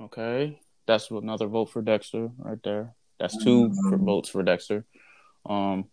[0.00, 2.94] Okay, that's another vote for Dexter right there.
[3.20, 4.04] That's 2 for Mhm.
[4.04, 4.84] votes for Dexter.
[5.46, 5.88] Um,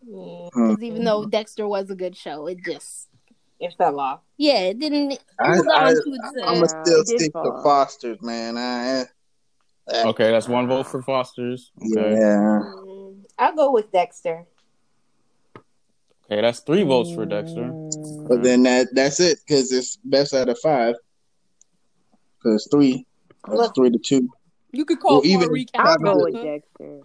[0.00, 3.08] Because even though Dexter was a good show, it just
[3.62, 4.20] It fell off.
[4.38, 5.12] yeah, it didn't.
[5.12, 7.60] It I- moved I- on to its, I'm uh, gonna still it did stick to.
[7.62, 8.58] Foster's, man.
[8.58, 9.04] I,
[10.08, 11.70] okay, that's one vote for Foster's.
[11.80, 12.58] Okay, yeah.
[13.38, 14.44] I'll go with Dexter.
[16.26, 17.70] okay, that's three votes for Dexter.
[18.28, 20.96] But then that that's it because it's best out of five.
[22.38, 23.06] Because three,
[23.46, 23.74] that's Look.
[23.76, 24.28] three to two.
[24.72, 25.88] you could Well, call even- for recount.
[25.88, 27.00] I'll go with Dexter.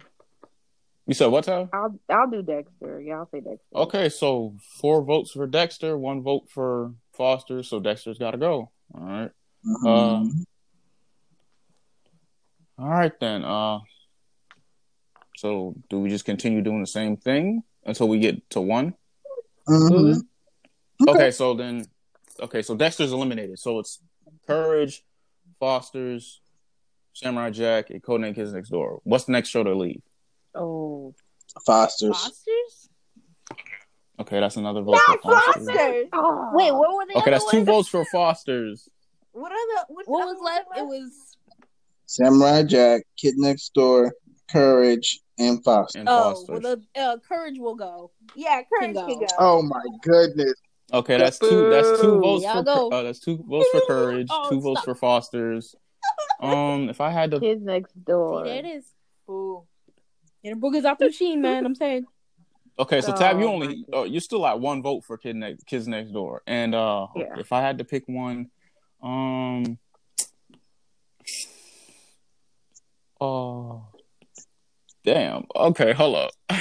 [1.08, 1.70] You said what, time?
[1.72, 3.00] I'll I'll do Dexter.
[3.00, 3.64] Yeah, I'll say Dexter.
[3.74, 7.62] Okay, so four votes for Dexter, one vote for Foster.
[7.62, 8.70] So Dexter's got to go.
[8.94, 9.30] All right.
[9.66, 9.86] Mhm.
[9.88, 10.44] Um,
[12.78, 13.42] All right then.
[13.42, 13.78] Uh,
[15.34, 18.94] so do we just continue doing the same thing until we get to one?
[19.66, 20.20] Mhm.
[21.08, 21.86] Okay, so then,
[22.40, 23.58] okay, so Dexter's eliminated.
[23.58, 24.00] So it's
[24.46, 25.02] Courage,
[25.58, 26.40] Foster's,
[27.14, 29.00] Samurai Jack, and Codename Kids Next Door.
[29.04, 30.02] What's the next show to leave?
[30.54, 31.14] Oh,
[31.64, 32.16] Foster's.
[32.16, 32.88] Fosters.
[34.20, 35.66] Okay, that's another vote for Foster's.
[35.66, 36.06] Fosters.
[36.12, 36.50] oh.
[36.54, 37.68] Wait, what were the Okay, that's two ones?
[37.68, 38.88] votes for Foster's.
[39.32, 39.54] What are
[39.86, 39.94] the?
[39.94, 40.78] Which What was ones left?
[40.78, 41.36] It was
[42.06, 44.14] Samurai Jack, Kid Next Door,
[44.50, 46.00] Courage, and Foster.
[46.00, 46.62] And oh, Foster's.
[46.62, 48.10] well, the uh, Courage will go.
[48.34, 49.26] Yeah, Courage Can can go.
[49.26, 49.34] go.
[49.38, 50.54] Oh my goodness.
[50.92, 51.68] Okay, that's two.
[51.70, 52.62] That's two votes Y'all for.
[52.64, 52.88] go.
[52.90, 54.26] Uh, that's two votes for Courage.
[54.30, 55.74] Oh, two votes for Foster's.
[56.40, 58.44] Um, if I had to, Kids next See, door.
[58.44, 58.84] there it is.
[59.28, 59.64] Ooh.
[60.48, 61.64] Get the boogers out the machine, man.
[61.66, 62.06] I'm saying.
[62.78, 65.36] okay, so Tab, you Oh, only, my uh, you're still at one vote for Kid
[65.36, 67.38] Next, Kids Next Door, and uh, Yeah.
[67.38, 68.50] if I had to pick one,
[69.02, 69.78] um,
[73.20, 73.84] oh,
[75.04, 75.46] damn.
[75.54, 76.30] Okay, hold up.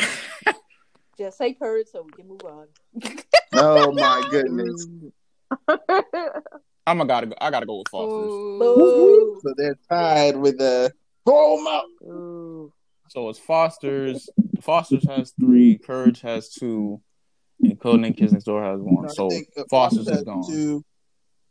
[1.17, 2.67] Just say Courage so we can move on.
[3.53, 4.87] Oh my goodness.
[6.85, 7.35] I'm gonna gotta go.
[7.39, 8.31] I gotta go with Foster's.
[8.59, 9.39] Boo.
[9.41, 10.91] So they're tied with the
[11.25, 11.85] throw 'em out.
[12.03, 12.46] Ooh.
[13.09, 14.29] So it's Foster's.
[14.61, 15.77] Foster's has three.
[15.77, 17.01] Courage has two.
[17.61, 19.05] And Codename Kids Next Door has one.
[19.05, 20.47] I So uh, Foster's has is gone.
[20.47, 20.83] Two,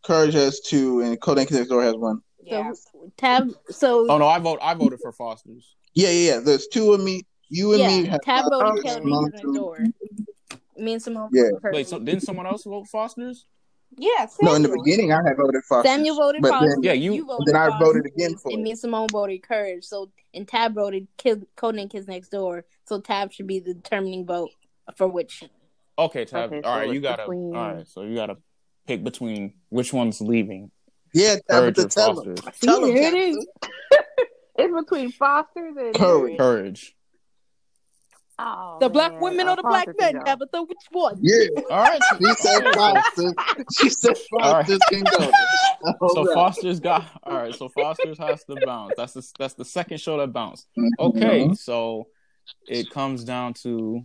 [0.05, 2.21] Courage has two, and Code Kid Next Door has one.
[2.43, 2.73] Yeah.
[2.73, 3.51] So Tab.
[3.69, 4.61] So Oh no, I vote.
[4.63, 5.75] I voted for Foster's.
[5.95, 6.41] Yeah, yeah, yeah.
[6.41, 7.23] There's two of me.
[7.49, 9.79] You and me have Tab voted Foster's, Kill Simone Next Door.
[10.77, 11.31] Me and Simone.
[11.33, 11.51] Yeah.
[11.65, 13.47] Wait, so didn't someone else vote Foster's?
[13.99, 14.27] Yeah.
[14.43, 15.91] No, in the beginning I had voted Foster's.
[15.91, 16.69] Samuel voted but Foster.
[16.69, 18.63] then, Yeah, you- voted then I Foster, voted again for and it.
[18.63, 19.85] me and Simone voted Courage.
[19.85, 22.65] So and Tab voted Kill Codename Kids Next Door.
[22.85, 24.51] So Tab should be the determining vote
[24.97, 25.45] for which.
[25.99, 26.53] Okay, Tab.
[26.53, 27.23] Okay, all so right, you gotta.
[27.23, 28.37] between- All right, so you gotta
[28.87, 30.71] pick between which one's leaving.
[31.15, 32.35] Yeah, Courage Tabitha, or tell him.
[32.35, 33.39] Tell him, See, there it Tabitha.
[33.39, 33.47] is.
[34.59, 36.39] it's between Foster's and Courage.
[36.39, 36.96] Courage.
[38.39, 39.21] Oh, The black man.
[39.23, 40.25] women or the black men, can go.
[40.25, 40.63] Tabitha?
[40.65, 41.19] Which one?
[41.23, 42.01] Yeah, All right.
[42.03, 42.73] so- she said okay,
[43.15, 43.35] so- Foster's.
[43.79, 44.67] She said All right.
[44.67, 45.31] Foster's can go.
[46.15, 46.35] So right.
[46.35, 47.55] Foster's got all right.
[47.55, 48.95] So Foster's has to bounce.
[48.97, 50.67] That's the that's the second show that bounced.
[50.77, 50.89] Mhm.
[50.99, 52.09] Okay, so
[52.67, 54.05] it comes down to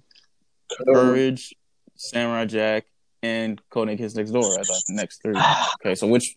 [0.86, 0.96] Courage.
[0.96, 1.56] Courage,
[1.96, 2.86] Samurai Jack,
[3.24, 5.34] and Codename Kids Next Door as the next three.
[5.82, 6.36] Okay, so which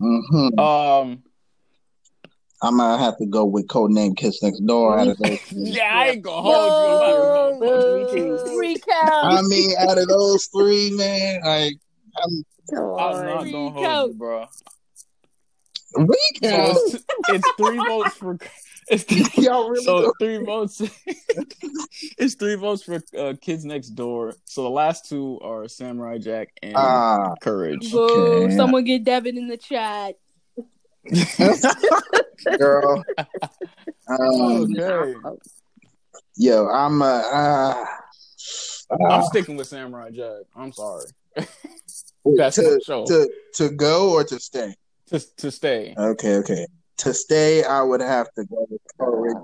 [0.00, 0.58] Mhm.
[0.58, 1.22] um
[2.62, 5.38] I'm gonna have to go with Codename Kiss Next Door out of those.
[5.48, 5.70] three.
[5.70, 7.02] yeah, I ain't gonna hold you.
[7.02, 8.38] I'm not gonna you.
[8.44, 8.58] Boo.
[8.58, 9.24] Recount.
[9.24, 11.74] I mean, out of those three, man, like
[12.22, 14.18] I'm Come I'm not gonna hold you, Recount.
[14.18, 14.46] bro.
[15.92, 16.06] So
[16.42, 18.38] it's, it's three votes for
[18.88, 20.82] it's Y'all really so three votes.
[22.18, 24.34] it's three votes for uh, Kids Next Door.
[24.44, 27.90] So the last two are Samurai Jack and Ah, Courage.
[27.92, 27.98] Boo.
[27.98, 28.56] Okay.
[28.56, 30.16] Someone get Devin in the chat.
[32.58, 33.04] girl.
[34.08, 35.14] Um, Okay,
[36.36, 37.84] yo, I'm uh, uh,
[38.90, 40.42] I'm uh, sticking with Samurai Jack.
[40.56, 41.04] I'm sorry.
[42.36, 44.74] That's to, the show to to go or to stay.
[45.06, 45.94] to to stay.
[45.96, 46.66] Okay, okay.
[46.98, 49.34] To stay, I would have to go with courage.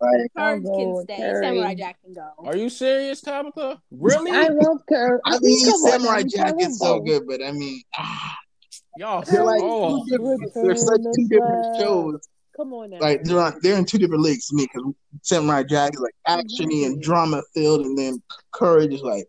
[0.00, 1.16] Like, Courage can stay.
[1.16, 1.44] Courage.
[1.44, 2.30] Samurai Jack can go.
[2.44, 3.80] Are you serious, Tabitha?
[3.90, 4.30] Really?
[4.30, 5.20] I love Courage.
[5.24, 6.22] I mean, Come on, Samurai.
[6.22, 8.36] Jack is so good, but I mean, ah,
[8.98, 12.20] Y'all they're like oh, two different, they're such two different shows.
[12.56, 12.98] Come on now.
[12.98, 16.14] Like they're on, they're in two different leagues to me because Samurai Jack is like
[16.26, 16.92] actiony mm-hmm.
[16.94, 19.26] and drama filled, and then Courage is like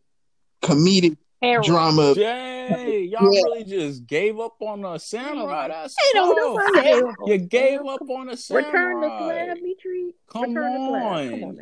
[0.64, 1.68] comedic Harold.
[1.68, 2.16] drama.
[2.16, 3.42] Jay, y'all Yeah.
[3.44, 5.68] really just gave up on the samurai.
[5.68, 6.38] That's Hey, no, tough.
[6.74, 7.50] nobody gave up on You it.
[7.50, 9.54] gave up on the Return the samurai.
[9.62, 10.16] Mitri.
[10.32, 11.30] Come Return the flag.
[11.30, 11.60] Come on.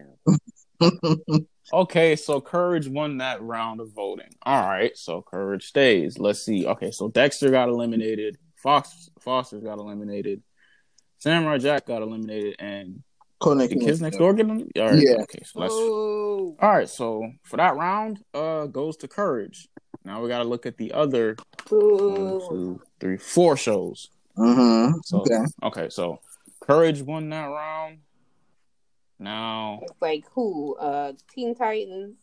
[0.81, 1.39] on now.
[1.71, 4.29] Okay, so Courage won that round of voting.
[4.43, 6.17] All right, so Courage stays.
[6.17, 6.65] Let's see.
[6.65, 8.37] Okay, so Dexter got eliminated.
[8.55, 10.41] Fox Foster's got eliminated.
[11.19, 13.03] Samurai Jack got eliminated, and
[13.41, 14.67] Codename The kids next door get them.
[14.77, 15.21] All right, Yeah.
[15.21, 15.43] Okay.
[15.43, 15.73] So let's.
[15.75, 16.55] Oh.
[16.59, 16.89] All right.
[16.89, 19.67] So for that round, uh, goes to Courage.
[20.03, 21.35] Now we got to look at the other
[21.71, 22.41] Ooh.
[22.49, 24.09] two, three, four shows.
[24.37, 24.99] Mm-hmm.
[25.03, 25.43] So Okay.
[25.63, 25.89] okay.
[25.89, 26.19] So
[26.61, 27.99] Courage won that round.
[29.19, 30.75] Now It's like who?
[30.75, 32.17] Uh, Teen Titans.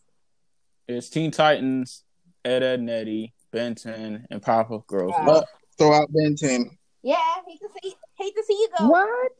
[0.86, 2.04] it's Teen Titans,
[2.44, 5.12] Ed Edd n Eddy, Ben 10, and Powerpuff Girls.
[5.18, 5.44] Wow.
[5.78, 6.70] Throw out Ben 10.
[7.02, 8.88] Yeah, hate to see, hate to see you go.
[8.88, 9.32] What?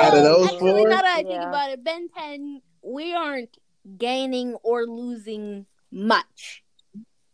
[0.00, 0.88] Out of those actually, four?
[0.88, 1.48] now that I think Yeah.
[1.48, 3.56] about it, Ben 10, we aren't
[3.96, 6.62] gaining or losing much.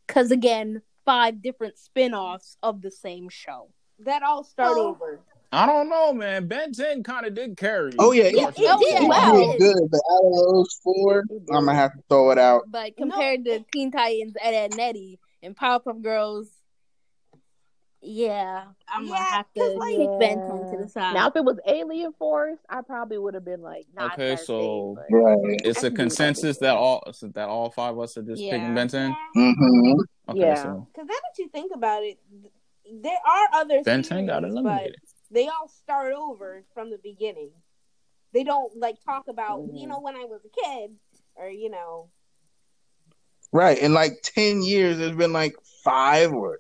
[0.07, 3.71] Because again, five different spin offs of the same show.
[3.99, 4.89] That all start Oh.
[4.89, 5.21] over.
[5.55, 6.49] I don't know, man.
[6.49, 7.93] Ben 10 kind of did carry.
[7.99, 8.25] Oh, yeah.
[8.25, 9.03] Yeah, it, it Oh, did yeah.
[9.03, 9.53] it well.
[9.53, 12.63] did good, but out of those four, I'm going to have to throw it out.
[12.69, 16.49] But compared to Teen Titans, Ed, Edd n Eddy, and Powerpuff Girls,
[18.07, 21.15] yeah, I'm Yeah, gonna have to like- kick Ben 10 to the side.
[21.15, 24.41] Now, if it was Alien Force, I probably would have been like, not Okay, that
[24.45, 25.61] so- but- Right.
[25.65, 28.59] It's I a consensus that all so that all five of us are just Yeah.
[28.59, 29.17] picking Ben 10.
[29.37, 30.01] Mm-hmm.
[30.31, 30.63] Okay, Yeah.
[30.63, 32.19] so Because now that you think about it,
[32.93, 34.97] there are other Ben 10 got series, but eliminated.
[35.31, 37.51] They all start over from the beginning.
[38.33, 39.79] They don't like talk about Mhm.
[39.81, 40.91] you know when I was a kid
[41.37, 42.11] or you know
[43.53, 43.79] Right.
[43.79, 46.59] In like 10 years, there's been like five or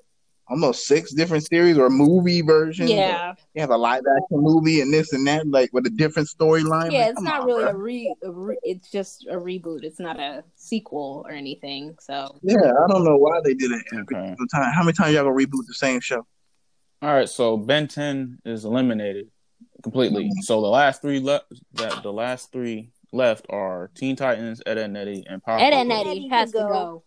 [0.48, 2.90] almost six different series or movie versions.
[2.90, 6.28] yeah, You have a live action movie and this and that, like with a different
[6.28, 6.92] storyline.
[6.92, 8.56] yeah, Like, it's not on, really a re, a re.
[8.62, 9.82] It's just a reboot.
[9.82, 11.96] It's not a sequel or anything.
[11.98, 14.36] So Yeah, I don't know why they did it every Okay.
[14.52, 14.72] time.
[14.72, 16.24] How many times y'all gonna reboot the same show?
[17.04, 19.28] All right, so Ben 10 is eliminated
[19.82, 20.30] completely.
[20.40, 24.84] So the last three left that the last three left are Teen Titans, Ed Edd
[24.84, 26.04] n Eddy, and Powerpuff Ed and Girls.
[26.06, 26.68] Nettie Nettie has to go.
[26.68, 27.02] go.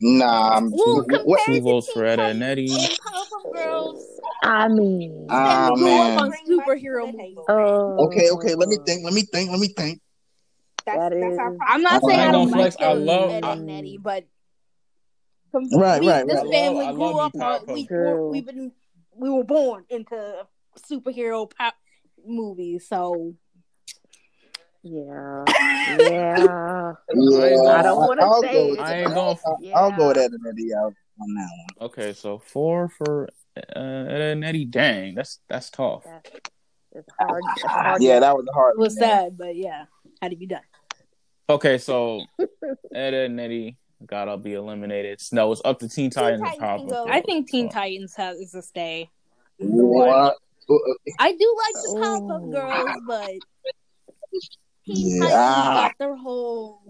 [0.00, 1.40] Nah, I'm Well, what?
[1.44, 2.70] Two to votes for Ed, Edd, n Eddy.
[2.70, 4.20] and Powerpuff Girls.
[4.42, 5.66] I mean, They man.
[6.16, 9.22] up on Bring Mike to superhero the uh, Okay, okay, let me think, let me
[9.22, 10.00] think, let me think.
[10.86, 12.76] That's, That that's our is- I'm not saying I ain't don't like flex.
[12.80, 14.24] I love- Ed and Nettie, but
[15.72, 16.46] Right, we, right, this right.
[16.46, 18.70] I family love- grew up you, on Powerpuff we we've been
[19.18, 20.46] we were born into
[20.90, 21.74] superhero pop
[22.26, 23.34] movies, so
[24.82, 25.44] yeah,
[25.98, 26.92] yeah.
[27.14, 28.70] Yeah, I don't wanna I'll say go it.
[28.72, 29.78] with- I ain't gonna- I'll, Yeah.
[29.78, 31.88] I'll go with Ed and Eddy out on that one.
[31.90, 34.64] Okay, so four for uh, Ed, Edd n Eddy.
[34.64, 36.04] Dang, that's that's tough.
[36.92, 37.42] It's hard.
[37.56, 38.02] It's hard.
[38.02, 39.08] Yeah, that was hard it was man.
[39.08, 39.86] sad, but yeah,
[40.22, 40.62] had to be done.
[41.50, 42.22] Okay, so
[42.94, 45.20] Ed, Ed Nettie I'll be eliminated.
[45.32, 47.06] No, it's up to Teen Titans and Titans go.
[47.08, 49.10] I think Teen So- Titans has is a stay.
[49.58, 50.36] What?
[51.18, 52.52] I do like the Powerpuff Ooh.
[52.52, 53.30] Girls, but
[54.86, 55.28] Teen Yeah.
[55.28, 56.82] Titans got their whole.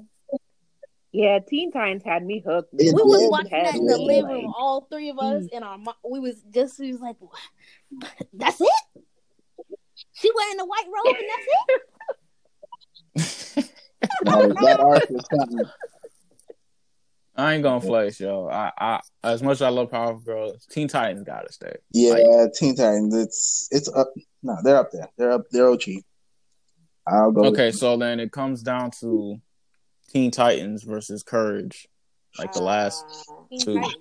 [1.12, 2.74] Yeah, Teen Titans had me hooked.
[2.74, 5.48] It We was watching that in the living like- room, all three of us, Mm.
[5.54, 7.32] and our mo- we was just we was like, "What?
[8.34, 8.68] "That's it."
[10.12, 11.46] She wearing the white robe, and that's
[13.56, 13.70] it.
[14.24, 15.64] that, that arc was something.
[17.38, 18.48] I ain't gonna flex, yo.
[18.48, 21.72] I, I as much as I love Powerpuff Girls, Teen Titans gotta stay.
[21.92, 23.14] Yeah, Teen Titans.
[23.14, 24.08] It's it's up.
[24.42, 25.08] No, they're up there.
[25.16, 25.42] They're up.
[25.52, 25.82] They're OG.
[27.06, 27.44] I'll go.
[27.44, 29.40] Okay, so then it comes down to
[30.10, 31.86] Teen Titans versus Courage,
[32.40, 33.04] like the last.
[33.30, 33.74] Uh, two.
[33.74, 33.94] Courage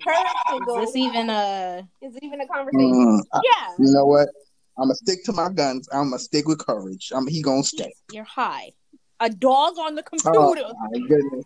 [0.48, 0.80] can go.
[0.80, 1.88] Is this even a?
[2.02, 2.92] Is it even a conversation?
[2.92, 4.28] Mm, I- Yeah, you know what?
[4.76, 5.88] I'm gonna stick to my guns.
[5.92, 7.12] I'm gonna stick with courage.
[7.14, 7.92] I'm he gonna stay.
[8.12, 8.72] you're high.
[9.20, 10.38] A dog on the computer.
[10.38, 11.44] Oh computer, my goodness,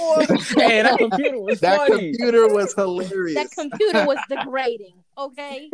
[0.00, 0.22] or
[0.56, 2.12] hey, that computer was that funny.
[2.12, 3.34] computer was hilarious.
[3.34, 4.94] that computer was degrading.
[5.16, 5.70] Okay,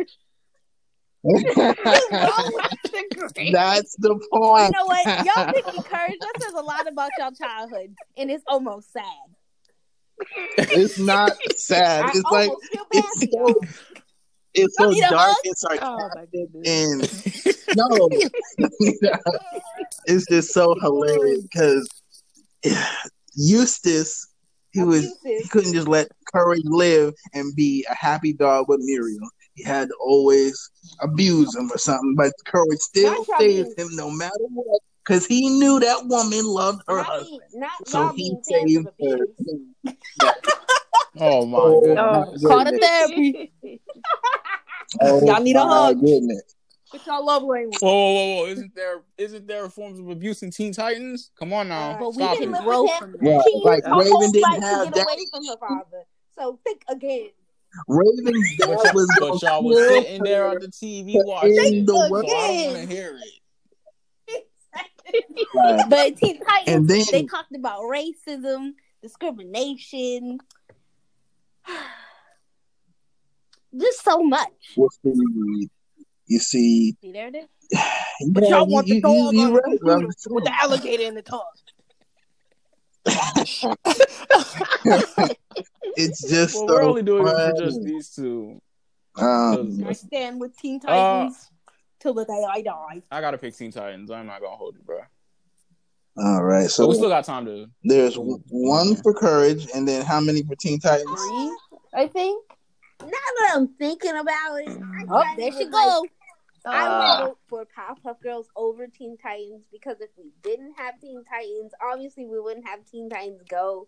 [3.51, 4.65] That's the point.
[4.65, 5.05] you know what?
[5.25, 6.17] Y'all picking courage.
[6.19, 9.03] That says a lot about y'all childhood, and it's almost sad.
[10.57, 12.05] It's not sad.
[12.05, 13.55] I It's like feel bad it's so y'all.
[14.53, 15.79] it's Y'all so dark hug?
[15.81, 16.67] and Oh my goodness.
[16.67, 18.09] and no,
[20.05, 21.89] it's just so hilarious because
[23.35, 24.27] Eustace
[24.71, 29.29] he was he couldn't just let Courage live and be a happy dog with Muriel.
[29.53, 30.69] He had to always
[31.01, 35.47] abuse him or something, but Courage still Not saved him no matter what because he
[35.49, 37.41] knew that woman loved her Not, husband.
[37.53, 39.27] being, not So he saved of her.
[39.39, 39.95] abuse.
[41.17, 42.41] Oh my Oh, goodness.
[42.43, 42.81] My Call it goodness.
[42.81, 43.81] therapy.
[44.99, 46.01] Oh, Y'all need a hug.
[46.01, 46.54] Goodness.
[46.95, 47.77] What's y'all love language?
[47.81, 48.45] Whoa, whoa, whoa, whoa!
[48.47, 51.29] Isn't there isn't there forms of abuse in Teen Titans?
[51.37, 52.63] Come on now, Uh, But we stop can it.
[52.63, 53.61] grow from that.
[53.65, 55.13] Right, like Raven didn't life have to get that.
[55.13, 56.05] away from her father.
[56.37, 57.31] So think again.
[57.89, 61.93] Raven's dad But, was but y'all was sitting there on the TV watching, end the
[61.93, 63.23] so I don't want to hear it.
[64.73, 65.85] Right.
[65.89, 70.39] But Teen Titans, And then they talked about racism, discrimination,
[73.77, 74.49] just so much.
[74.75, 75.67] what's the
[76.27, 77.47] you see See there it is.
[78.29, 80.13] But Yeah, y'all you- want the dog you- you on right, the but I'm computer
[80.13, 81.41] just with the alligator in the tub.
[85.97, 88.61] It's just Well, so we're only doing it for just these two.
[89.17, 91.49] Um, I stand with Teen Uh, Titans
[92.01, 93.01] till the day I die.
[93.11, 94.11] I gotta pick Teen Titans.
[94.11, 94.99] I'm not gonna hold you, bro.
[96.17, 97.67] all right, So so we still got time to.
[97.85, 101.07] there's one for Courage, and then how many for Teen Titans?
[101.09, 101.57] Three,
[101.93, 102.43] I think.
[103.01, 106.09] Now that I'm thinking about it, I Oh, there she would like-
[106.65, 106.71] go.
[106.71, 110.99] I Uh, would vote for Powerpuff Girls over Teen Titans because if we didn't have
[110.99, 113.87] Teen Titans, obviously we wouldn't have Teen Titans Go,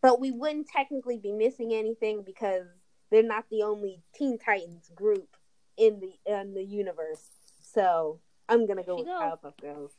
[0.00, 2.66] but we wouldn't technically be missing anything because
[3.10, 5.36] they're not the only Teen Titans group
[5.76, 7.28] in the in the universe.
[7.60, 9.20] So I'm gonna go with you go.
[9.20, 9.92] Powerpuff Girls,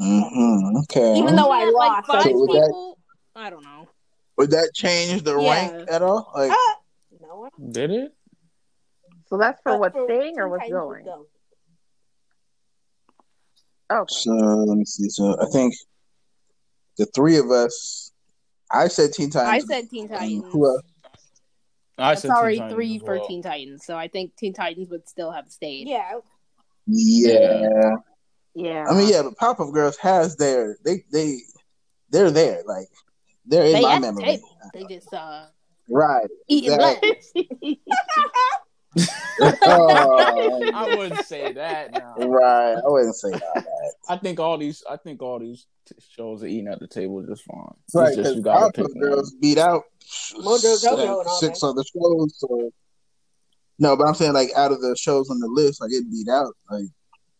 [0.00, 0.76] Mm-hmm.
[0.78, 1.18] Okay.
[1.18, 2.06] even though I Had, like lost.
[2.06, 2.94] five So would that-
[3.34, 3.88] I don't know.
[4.36, 5.50] Would that change the Yeah.
[5.72, 6.30] rank at all?
[6.34, 6.74] Like, Uh,
[7.20, 8.14] no, Did it?
[9.28, 11.04] So that's for but what's for staying or what's going?
[11.04, 11.26] go.
[13.90, 14.14] Okay.
[14.14, 15.08] so let me see.
[15.08, 15.74] So I think
[16.98, 18.12] the three of us.
[18.70, 19.64] I said Teen Titans.
[19.70, 20.44] I said Teen Titans.
[20.52, 20.82] Who else?
[21.96, 23.26] I said already Teen three as for well.
[23.26, 25.88] Teen Titans, so I think Teen Titans would still have stayed.
[25.88, 26.18] Yeah,
[26.86, 27.96] Yeah.
[28.54, 28.86] Yeah.
[28.88, 31.38] I mean, yeah, but Powerpuff Girls has their they they
[32.10, 32.62] they're there.
[32.66, 32.88] Like
[33.46, 34.24] they're in They my memory.
[34.24, 34.48] table.
[34.74, 35.46] They just uh
[35.88, 36.28] Right.
[36.48, 37.80] eating Exactly.
[38.96, 39.08] lunch.
[39.62, 41.92] Oh, I wouldn't say that.
[41.92, 42.14] Now.
[42.18, 42.74] right.
[42.74, 43.64] I wouldn't say that.
[44.08, 44.82] I think all these.
[44.90, 47.74] I think all these t- shows are eating at the table just fine.
[47.84, 49.24] It's Right, just because you gotta pick Powerpuff one.
[49.40, 49.82] Beat out
[50.34, 52.38] Mojo six, Jojo and all six other shows.
[52.38, 52.72] So
[53.78, 56.28] no, but I'm saying like out of the shows on the list, like it beat
[56.28, 56.86] out like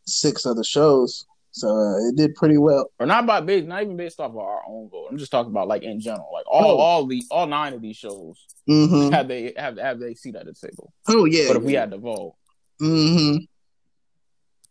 [0.06, 1.26] six other shows.
[1.58, 2.90] So uh, it did pretty well.
[2.98, 5.08] or not by based, not even based off of our own vote.
[5.10, 6.78] I'm just talking about like in general, like all Oh.
[6.78, 9.12] all the all nine of these shows Mm-hmm.
[9.12, 10.92] have they have have they seat at the table.
[11.08, 11.48] Oh yeah.
[11.48, 12.34] But if we had to vote,
[12.82, 13.44] mm-hmm.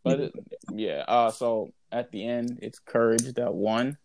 [0.03, 0.33] but it,
[0.73, 3.97] yeah, uh, so at the end, it's courage that won.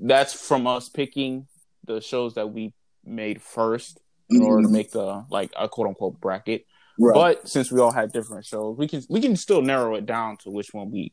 [0.00, 1.46] That's from us picking
[1.84, 2.72] the shows that we
[3.04, 6.62] made first in order to make the like a quote unquote bracket.
[6.62, 7.04] Mm-hmm.
[7.04, 7.14] right.
[7.14, 10.38] But since we all had different shows, we can we can still narrow it down
[10.38, 11.12] to which one we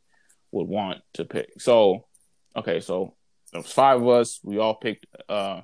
[0.54, 1.60] would want to pick.
[1.60, 2.06] So,
[2.56, 3.16] okay, so
[3.52, 4.40] there was five of us.
[4.44, 5.62] We all picked uh,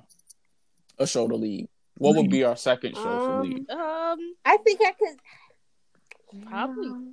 [0.98, 1.68] a show to lead.
[1.98, 3.70] What would be our second show to lead?
[3.70, 6.46] Um, Um, I think I could.
[6.46, 7.12] probably.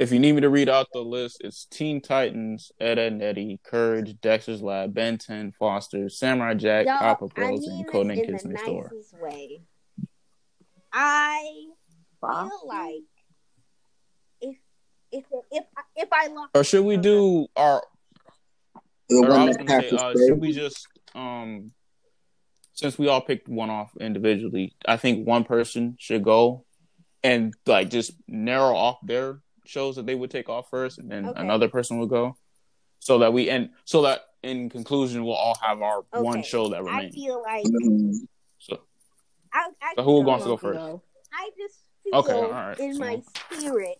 [0.00, 3.22] If you need me to read out the list, it's Teen Titans, Ed, Edd and
[3.22, 7.92] Eddy, Courage, Dexter's Lab, Ben 10, Foster, Samurai Jack, Y'all, Papa I Bros, and this
[7.92, 8.92] Codename in Kids the Next Door.
[9.20, 9.62] way.
[10.92, 11.42] I
[12.20, 13.17] feel like if
[15.12, 15.64] if if
[15.96, 17.82] if I lost, Or should we do our
[19.08, 21.72] the Or I was gonna say, uh, should we just um,
[22.74, 26.64] since we all picked one off individually, I think one person should go
[27.24, 31.26] and like just narrow off their shows that they would take off first, and then
[31.26, 31.40] Okay.
[31.40, 32.36] another person would go,
[33.00, 36.76] so that we and so that in conclusion we'll all have our one show that
[36.76, 37.14] I remains.
[37.14, 38.12] feel like Mhm.
[38.58, 38.80] So,
[39.52, 40.78] I, I so who feel- wants to go first?
[40.78, 41.02] go.
[41.32, 43.98] I just feel Okay, all right, in so- my spirit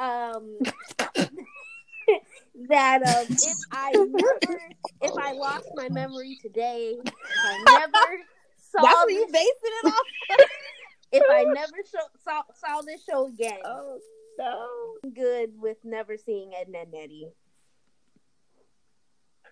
[0.00, 0.58] um
[2.68, 4.58] that um if I never
[5.02, 7.92] if I lost my memory today, if I never
[8.72, 10.06] saw That's what you this, basing it off.
[11.12, 13.98] if I never show, saw saw this show again, Oh
[14.38, 15.10] no.
[15.14, 17.28] Good with never seeing Ed and Nettie.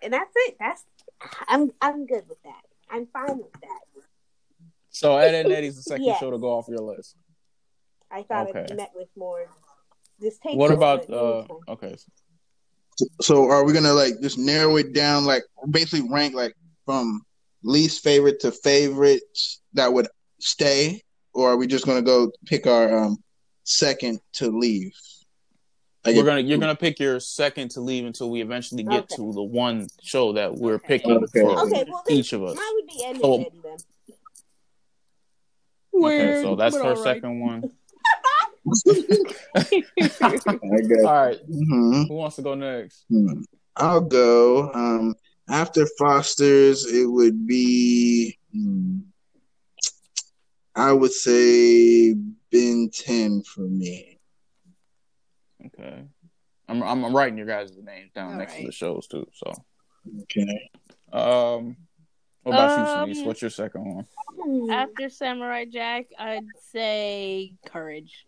[0.01, 0.55] And that's it.
[0.59, 0.83] That's
[1.47, 2.61] I'm I'm good with that.
[2.89, 4.03] I'm fine with that.
[4.89, 6.19] So Ed and Eddy's the second Yes.
[6.19, 7.15] show to go off your list.
[8.11, 8.65] I thought Okay.
[8.69, 9.45] it met with more
[10.19, 10.57] distaste.
[10.57, 11.45] What about uh?
[11.67, 11.95] Okay,
[13.21, 16.53] So are we gonna like just narrow it down, like basically rank like
[16.85, 17.21] from
[17.63, 20.07] least favorite to favorites that would
[20.39, 21.01] stay,
[21.33, 23.17] or are we just gonna go pick our um
[23.63, 24.91] second to leave?
[26.05, 29.15] Like we're gonna you're gonna pick your second to leave until we eventually get Okay.
[29.17, 30.87] to the one show that we're Okay.
[30.99, 31.41] picking Okay.
[31.41, 32.55] for Okay, well then each of us.
[32.55, 33.77] mine would be Ed and So- Nettie then.
[36.01, 37.03] Okay, so that's her all right.
[37.03, 37.63] second one.
[39.55, 41.05] I got.
[41.05, 43.05] All right, hmm who wants to go next?
[43.09, 43.41] Hmm.
[43.75, 44.71] I'll go.
[44.73, 45.15] Um,
[45.49, 48.37] after Foster's, it would be.
[48.53, 48.99] hmm,
[50.75, 52.13] I would say
[52.51, 54.17] Ben Ten for me.
[55.65, 56.03] Okay,
[56.67, 59.27] I'm I'm, I'm writing your guys' names down All next to the shows too.
[59.33, 59.51] So,
[60.23, 60.69] Okay.
[61.11, 61.75] um,
[62.43, 63.25] what about Um, you, Shanice?
[63.25, 64.05] What's your second one?
[64.71, 68.25] After Samurai Jack, I'd say Courage.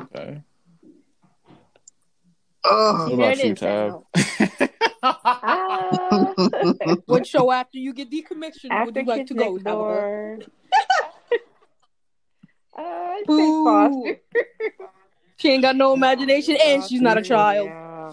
[0.00, 0.42] Okay,
[2.64, 3.04] Oh.
[3.08, 4.02] what about you, Tab?
[5.02, 6.34] Ah.
[7.06, 9.70] What show after you get decommissioned would you like to go, Next Tabitha?
[9.70, 10.38] Door.
[12.76, 13.64] Uh, I Boo.
[13.64, 14.20] Foster.
[15.36, 17.66] She ain't got no imagination, and she's not a child.
[17.68, 18.12] Yeah.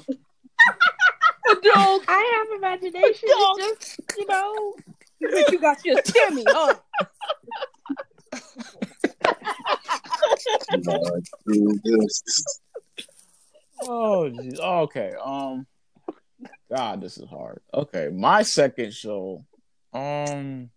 [1.51, 2.03] Adult.
[2.07, 3.29] I have imagination.
[3.29, 3.59] Adult.
[3.59, 4.75] Just you know.
[5.21, 6.75] But you got your Timmy, huh?
[10.86, 12.61] Lord Jesus.
[13.81, 14.59] Oh, geez.
[14.59, 15.13] okay.
[15.23, 15.65] Um,
[16.73, 17.61] God, this is hard.
[17.73, 19.45] Okay, my second show.
[19.93, 20.69] Um,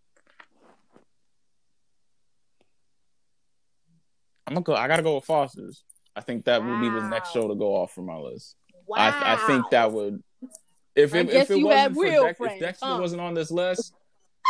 [4.46, 4.74] I'm gonna go.
[4.74, 5.82] I gotta go with Foster's.
[6.14, 8.56] I think that would be the next show to go off from my list.
[8.86, 8.96] Wow.
[8.98, 10.22] I, I think that would.
[10.96, 12.98] If it, if it wasn't for real Dex- if Dexter huh?
[13.00, 13.92] wasn't on this list,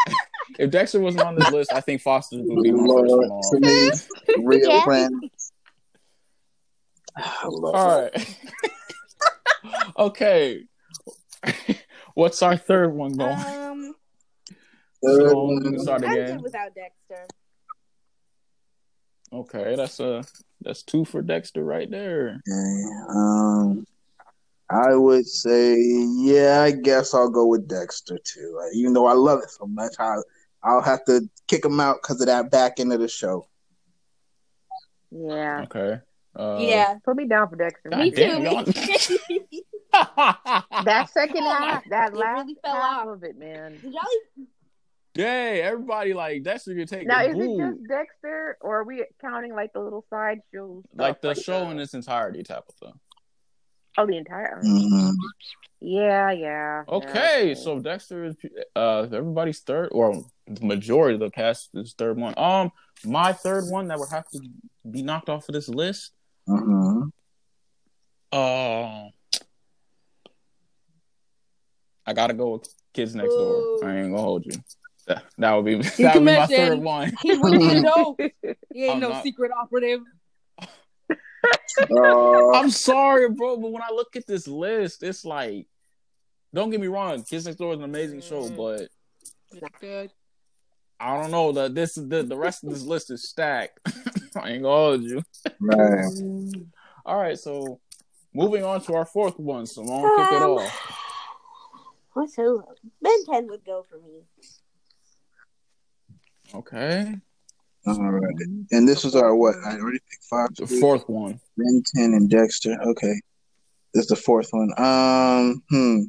[0.59, 3.61] if Dexter wasn't on this list, I think Foster's would be my first one to
[3.61, 3.91] me,
[4.45, 5.09] real Yeah.
[7.41, 7.55] friends.
[7.55, 7.75] Lord.
[7.77, 8.39] All right.
[9.99, 10.65] okay.
[12.15, 13.39] What's our third one going?
[13.39, 13.95] Um,
[15.05, 15.57] Third So, one.
[15.57, 16.43] we can start I'm again.
[16.43, 17.27] without Dexter.
[19.33, 20.25] Okay, that's a
[20.63, 22.41] that's two for Dexter right there.
[22.49, 23.87] Okay, um,
[24.71, 28.59] I would say, yeah, I guess I'll go with Dexter too.
[28.61, 30.17] Uh, even though I love it so much, I,
[30.63, 33.47] I'll have to kick him out because of that back end of the show.
[35.11, 35.65] Yeah.
[35.65, 36.01] Okay.
[36.39, 37.91] Uh, yeah, Put me down for Dexter.
[37.91, 38.23] God me too.
[38.43, 38.65] y'all-
[40.85, 43.17] That second half, that It last really fell half off.
[43.17, 43.73] of it, man.
[43.83, 44.03] Did y'all
[45.17, 47.55] Yay, everybody like Dexter can take Now, the is boo.
[47.61, 50.85] it just Dexter, or are we counting like the little side shows?
[50.95, 53.01] like stuff, the show the- in its entirety type of thing.
[53.97, 54.63] Oh, the entire.
[54.65, 55.15] Mhm.
[55.81, 56.85] Yeah, yeah.
[56.89, 58.37] Okay, yeah, so Dexter is
[58.77, 62.35] uh everybody's third or the majority of the cast is third one.
[62.37, 62.71] Um
[63.05, 64.41] my third one that would have to
[64.89, 66.13] be knocked off of this list.
[66.49, 67.11] Mhm.
[68.33, 69.09] Uh
[72.07, 73.85] I gotta go with Kids Next Door.
[73.85, 74.53] I ain't gonna hold you.
[75.07, 77.13] That, that would be that would be my third one.
[77.23, 78.17] he wouldn't know.
[78.73, 80.01] He ain't I'm no not- secret operative.
[81.91, 85.67] Uh, I'm sorry, bro, but when I look at this list, it's like,
[86.53, 88.57] don't get me wrong, Kids Next Door is an amazing show, Mm.
[88.57, 88.89] but
[89.63, 90.11] Not good.
[90.99, 93.79] I don't know that this the the rest of this list is stacked.
[94.37, 95.23] I ain't gonna hold you.
[95.61, 96.05] right.
[97.07, 97.81] All right, so
[98.35, 100.95] moving on to our fourth one, Simone, kick it Um, off.
[102.13, 102.63] What's who?
[103.01, 104.23] Ben 10 would go for me.
[106.55, 107.15] Okay,
[107.87, 108.35] All right.
[108.71, 109.55] And this was our what?
[109.65, 110.49] I already picked five.
[110.57, 111.39] the fourth one.
[111.57, 112.77] Ben 10 and Dexter.
[112.83, 113.21] Okay.
[113.95, 114.71] This is the fourth one.
[114.79, 116.03] Um, hmm.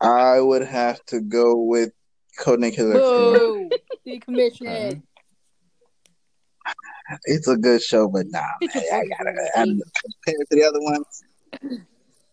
[0.00, 1.92] I would have to go with
[2.40, 3.00] Codename Killer.
[3.00, 3.70] Boo.
[4.06, 4.62] Decommissioned.
[4.68, 5.02] Okay.
[7.24, 10.80] It's a good show, but nah, man, I gotta brain I, compared to the other
[10.80, 11.24] ones.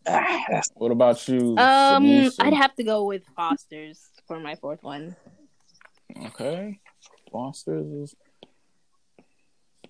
[0.08, 1.58] Ah, What about you?
[1.58, 1.66] Um,
[2.04, 2.36] Sanusi?
[2.40, 5.16] I'd have to go with Foster's for my fourth one.
[6.28, 6.80] Okay,
[7.32, 8.16] Foster's is.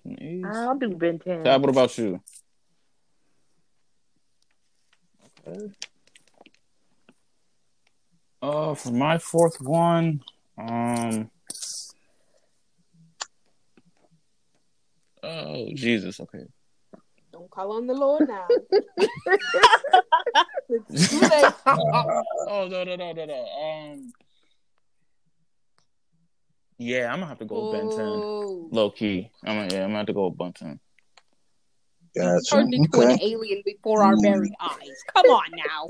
[0.06, 1.44] is- I'll do Ben 10.
[1.44, 2.20] Tab, what about you?
[5.46, 5.70] Okay.
[8.42, 10.22] Uh, for my fourth one,
[10.58, 11.30] um.
[15.22, 16.20] Oh Jesus!
[16.20, 16.44] Okay.
[17.32, 18.46] Don't call on the Lord now.
[22.48, 23.46] oh no no no no no.
[23.62, 24.12] Um.
[26.80, 28.06] Yeah, I'm gonna have to go with Ben 10.
[28.06, 28.68] Oh.
[28.72, 29.30] Low key.
[29.44, 30.80] I'm gonna, yeah, I'm gonna have to go with Ben 10.
[32.16, 32.50] gotcha.
[32.50, 35.04] Turned into an alien before our very eyes.
[35.14, 35.88] Come on now.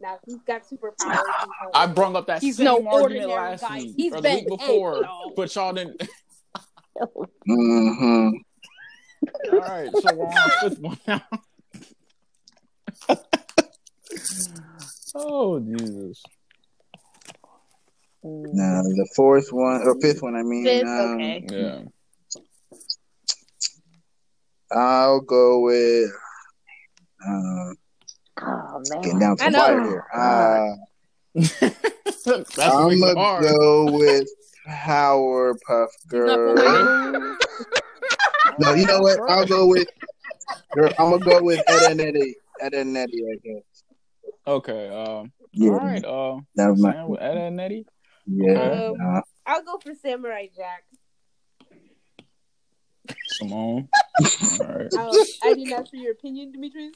[0.00, 1.22] now he's got superpowers.
[1.72, 3.78] I brung up that He's same no argument ordinary last guy.
[3.78, 6.02] week He's or the Ben week before, 10, but y'all didn't.
[7.46, 8.28] Hmm
[9.50, 11.22] All right, so we're on fifth one now.
[15.14, 16.22] oh Jesus!
[18.24, 21.44] Now the fourth one or fifth one, I mean, Fifth, um, okay.
[21.48, 21.82] Yeah.
[24.76, 26.10] I'll go with.
[27.26, 27.74] Um,
[28.44, 29.20] Oh, getting man.
[29.20, 29.58] down to I the know.
[29.58, 30.04] fire here.
[30.14, 30.76] Uh,
[32.24, 33.44] That's I'm gonna hard.
[33.44, 34.28] go with
[34.68, 37.36] Powerpuff He's Girl.
[38.58, 39.18] No, you know what?
[39.30, 39.88] I'll go with.
[40.72, 42.34] Girl, I'm gonna go with Ed and Eddy.
[42.60, 43.82] Ed and Eddy, I guess.
[44.46, 44.88] Okay.
[44.88, 45.32] Um.
[45.52, 46.04] Yeah, All right.
[46.04, 46.40] Uh.
[46.56, 46.92] that was my.
[46.92, 47.86] Sam with Ed and Eddy.
[48.26, 48.50] Yeah.
[48.50, 49.02] Okay.
[49.02, 50.84] uh, I'll go for Samurai Jack.
[53.28, 53.88] Simone.
[54.60, 54.88] All right.
[54.96, 56.94] Oh, I didn't ask for your opinion, Demetrius.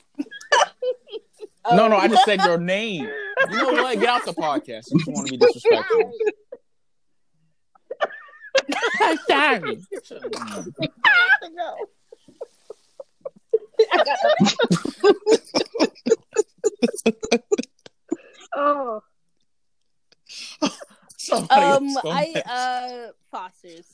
[1.72, 1.96] No, no.
[1.96, 3.08] I just said your name.
[3.50, 3.98] You know what?
[3.98, 4.84] Get out the podcast.
[4.90, 6.12] You just want to be disrespectful.
[9.28, 9.80] Sorry.
[18.54, 19.02] oh.
[21.16, 22.44] Somebody um, so I mad.
[22.48, 23.86] uh Foster's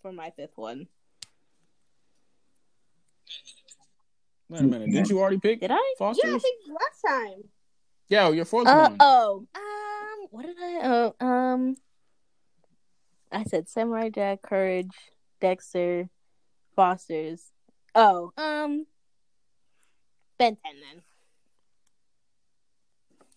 [0.00, 0.88] for my fifth one.
[4.48, 4.90] Wait a minute.
[4.90, 5.60] Did you already pick?
[5.60, 5.94] Did I?
[5.98, 6.24] Foster's?
[6.24, 7.44] Yeah, I picked last time.
[8.08, 8.96] Yeah, your fourth uh, one.
[9.00, 10.80] Oh, um, what did I?
[10.82, 11.76] Oh, um,
[13.32, 14.94] I said Samurai Jack, Courage,
[15.40, 16.08] Dexter,
[16.76, 17.50] Foster's.
[17.94, 18.32] Oh.
[18.36, 18.86] Um.
[20.38, 21.02] Ben Ten then.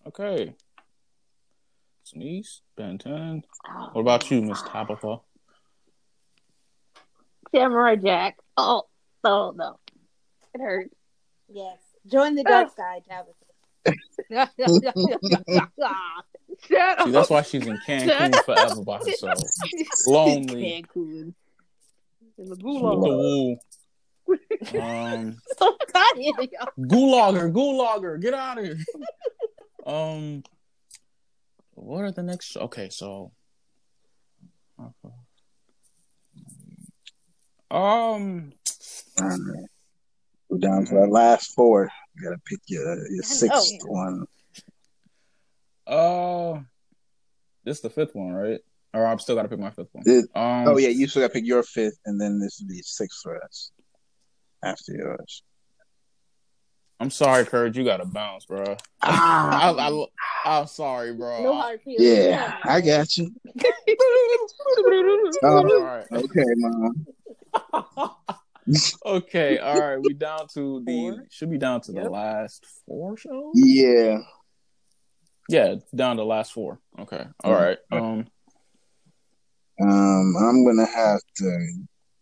[0.08, 0.56] Okay.
[2.04, 3.44] Sneeze, Ben 10.
[3.68, 3.90] Oh.
[3.94, 5.18] What about you, Miss Tabitha?
[7.54, 8.38] Samurai Jack.
[8.58, 8.84] Oh.
[9.24, 9.80] Oh no.
[10.54, 10.92] It hurt.
[11.50, 11.80] Yes.
[12.06, 13.46] Join the dark side, Tabitha.
[16.68, 19.40] Shut See, that's why she's in Cancun forever by herself.
[20.08, 20.84] Lonely.
[20.96, 21.34] Cancun.
[22.38, 23.00] In the With the gulag.
[23.02, 23.58] woo.
[24.82, 26.50] Um, So tired.
[26.80, 28.78] Gulager, Gulager, get out of here.
[29.86, 30.44] um,
[31.76, 32.58] what are the next?
[32.58, 33.32] Okay, so,
[37.72, 38.54] um,
[40.50, 41.90] We're down to our last four.
[42.16, 43.92] You gotta pick your your sixth know.
[43.92, 44.26] one.
[45.88, 46.60] Uh,
[47.64, 48.60] this is the fifth one, right?
[48.94, 50.04] Or I'm still gotta pick my fifth one.
[50.08, 52.82] It- Um, Oh yeah, you still gotta pick your fifth, and then this will be
[52.82, 53.72] sixth for us
[54.64, 55.44] after yours.
[57.00, 58.64] I'm sorry, Kurt, you gotta bounce, bro.
[59.02, 60.06] I, Ah, I,
[60.62, 61.44] I'm sorry, bro.
[61.44, 62.08] No hard feelings.
[62.26, 63.32] yeah, I got you.
[65.44, 66.06] All Um, right.
[66.14, 67.06] okay, mom.
[69.06, 69.98] okay, all right.
[70.02, 71.24] We down to the Four.
[71.30, 73.52] should be down to the last four shows.
[73.54, 74.20] Yeah.
[75.48, 76.80] Yeah, down to last four.
[77.00, 77.62] Okay, all Yeah.
[77.64, 77.78] right.
[77.92, 78.28] Um,
[79.82, 81.68] Um, I'm gonna have to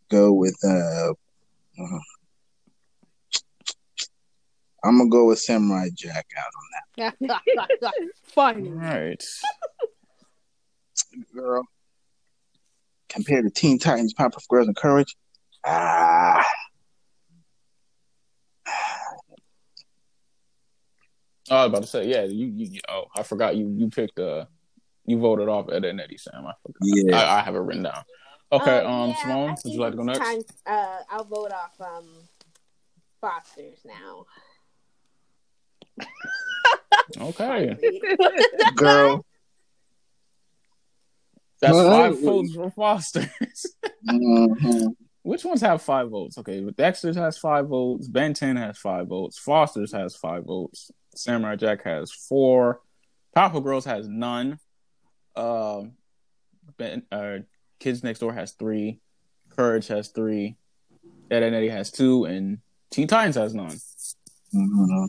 [0.09, 1.99] go with uh, uh,
[4.83, 6.51] I'm gonna go with Samurai Jack out
[6.99, 7.93] on that.
[8.23, 8.69] Fine.
[8.75, 9.23] right.
[11.11, 11.63] that girl.
[13.09, 15.15] Compared to Teen Titans, Powerpuff Girls, and Courage,
[15.65, 16.43] ah,
[21.49, 22.23] I was about to say, yeah.
[22.23, 22.79] You, you.
[22.89, 23.55] Oh, I forgot.
[23.55, 24.19] You, you picked.
[24.19, 24.45] Uh,
[25.05, 26.45] you voted off Ed and Eddy Sam.
[26.45, 26.79] I forgot.
[26.81, 27.17] yeah.
[27.17, 28.03] I, I have it written down.
[28.51, 28.79] Okay.
[28.79, 30.19] Uh, um, yeah, Simone, I would you like to go next?
[30.19, 32.07] Time, uh, I'll vote off um,
[33.19, 34.25] Foster's now.
[37.19, 37.75] Okay,
[38.75, 39.25] girl.
[41.59, 43.75] that's Well, five votes for Foster's.
[44.07, 44.87] hmm
[45.23, 46.37] Which ones have five votes?
[46.37, 48.07] Okay, but Dexter's has five votes.
[48.07, 49.37] Ben 10 has five votes.
[49.39, 50.91] Foster's has five votes.
[51.15, 52.81] Samurai Jack has four.
[53.35, 54.59] Powerpuff Girls has none.
[55.35, 55.93] Um,
[56.77, 57.39] ben, uh,
[57.79, 58.99] Kids Next Door has three.
[59.49, 60.55] Courage has three.
[61.31, 62.59] Ed and Eddy has two, and
[62.91, 63.77] Teen Titans has none.
[64.51, 65.05] hmm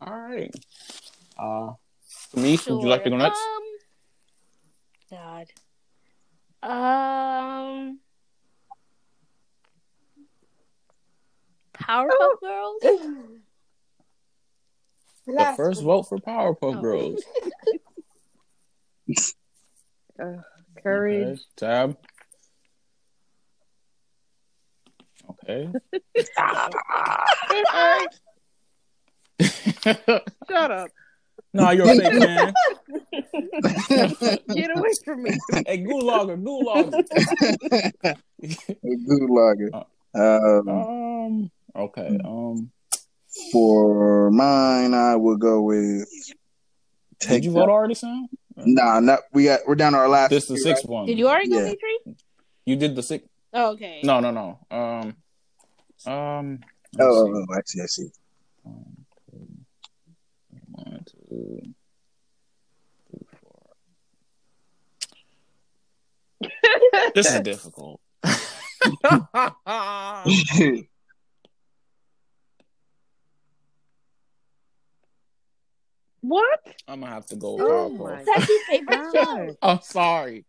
[0.00, 0.54] All right.
[1.38, 1.72] Uh,
[2.34, 3.40] Denise, would you like to go next?
[3.40, 3.62] Um,
[5.10, 5.46] God.
[6.62, 7.98] Um.
[11.74, 12.82] Powerpuff Girls.
[15.26, 16.80] The first vote for Powerpuff Oh.
[16.80, 17.22] Girls.
[20.82, 21.38] Courage.
[21.38, 21.42] Okay.
[21.56, 21.96] Tab.
[25.30, 25.68] Okay.
[30.48, 30.88] Shut up.
[31.52, 32.54] no, you're a fake fan.
[34.54, 35.30] Get away from me.
[35.66, 37.02] hey, Gulager, Gulager.
[38.82, 39.70] Good lager.
[40.14, 41.50] Um, Um.
[41.74, 42.18] Okay.
[42.24, 42.70] Um.
[43.52, 46.08] For mine, I will go with.
[47.20, 48.26] Did you vote already, Sam?
[48.56, 49.60] Nah, not we got.
[49.66, 50.30] We're down to our last.
[50.30, 51.06] This is the three, sixth one.
[51.06, 51.64] Did you already go, Yeah.
[51.64, 52.16] Dimitri?
[52.64, 53.26] You did the six.
[53.52, 54.00] Oh, okay.
[54.02, 54.58] No, no, no.
[54.70, 55.16] Um.
[56.06, 56.60] Um.
[56.98, 56.98] right?
[56.98, 57.32] let's Oh, see.
[57.34, 57.82] oh, I see.
[57.82, 58.08] I see.
[58.62, 58.96] One,
[59.30, 59.48] two,
[60.72, 61.60] one, two,
[63.10, 63.70] three, four.
[67.14, 68.00] This is difficult.
[76.28, 76.60] what?
[76.88, 77.98] I'm gonna have to go with Oh Powerpuff.
[77.98, 79.56] my That's your favorite show.
[79.62, 80.44] I'm sorry.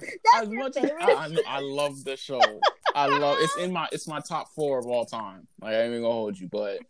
[0.00, 0.90] That's as much as.
[1.00, 2.62] I, I, I love the show,
[2.94, 5.46] I love it's in my it's my top four of all time.
[5.60, 6.80] Like I ain't even gonna hold you, but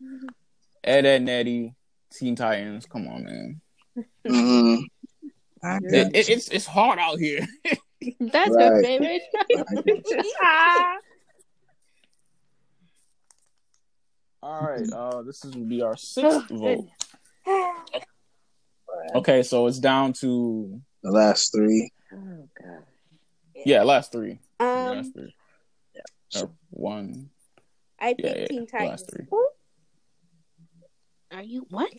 [0.85, 1.74] Ed, Edd, and Eddy,
[2.12, 2.87] Teen Titans.
[2.87, 3.61] Come on, man.
[4.26, 4.76] hmm
[5.62, 6.05] I Yeah.
[6.05, 7.47] got It, it, it's it's hard out here.
[8.20, 8.85] That's your Right.
[8.85, 9.64] favorite you.
[9.68, 10.22] I got you.
[10.22, 10.95] show.
[14.43, 16.89] All right, uh, this is will be our sixth Oh, vote.
[17.51, 18.05] Goodness.
[19.14, 21.90] Okay, so it's down to The last three.
[22.12, 22.82] Oh god.
[23.66, 24.38] yeah, last three.
[24.59, 25.34] last Um, three.
[26.36, 27.30] Uh, one.
[27.98, 29.05] I picked Yeah, yeah, Teen last Titans.
[29.11, 29.26] three.
[31.32, 31.92] Are you what?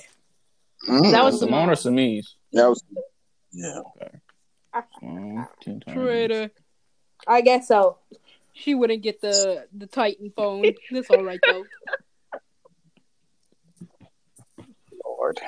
[0.88, 1.12] Mm.
[1.12, 2.26] That was Simone or Samiz?
[2.54, 2.84] that was
[3.54, 3.82] yeah.
[4.99, 6.04] Simone, Teen Titans.
[6.06, 6.52] Traitor.
[7.28, 7.97] I guess so.
[8.54, 10.66] She wouldn't get the the Titan phone.
[10.91, 11.64] That's all right though.
[15.22, 15.40] Lord.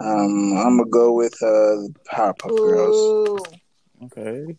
[0.00, 3.40] Um, I'm gonna go with uh, Powerpuff Girls.
[4.04, 4.56] Okay.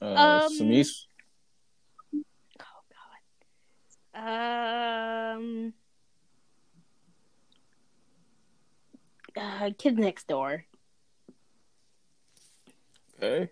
[0.00, 1.04] Uh, Um, Samis.
[4.14, 5.74] Um,
[9.36, 10.64] uh, Kid Next Door.
[13.22, 13.50] Okay.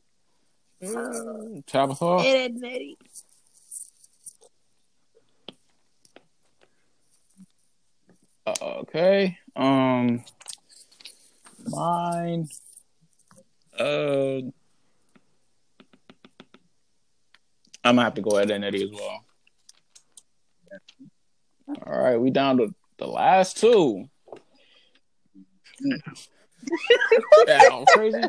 [0.83, 2.17] Uh, Tabitha.
[2.21, 2.99] Ed, Edd, and Eddy.
[8.47, 9.39] Okay.
[9.57, 10.25] Um,
[11.67, 12.49] mine.
[13.79, 14.41] Uh,
[17.83, 19.25] I'm gonna have to go ahead and Eddie as well.
[21.87, 24.09] All right, we down to the last two.
[27.47, 28.21] yeah, I'm crazy.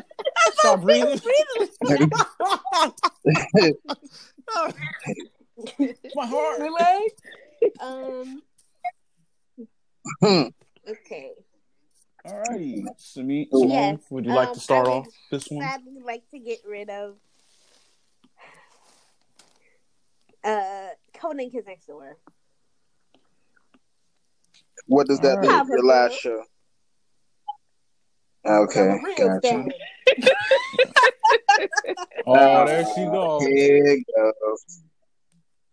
[0.52, 1.20] Stop breathing.
[6.14, 6.60] My heart.
[6.60, 7.12] Relax.
[7.80, 8.42] Um.
[10.20, 10.42] Hmm.
[10.88, 11.32] Okay.
[12.24, 15.64] All righty, Simi- Yes, would you like um, to start off this one?
[15.66, 17.16] I'd like to get rid of
[20.44, 22.18] uh Conan Kids Next Door.
[24.86, 25.48] What does that Alright.
[25.66, 25.68] mean?
[25.70, 26.44] Your last show.
[28.46, 29.64] Okay, I'm a real gotcha.
[32.28, 33.44] Oh, there she goes.
[33.44, 34.82] Here goes.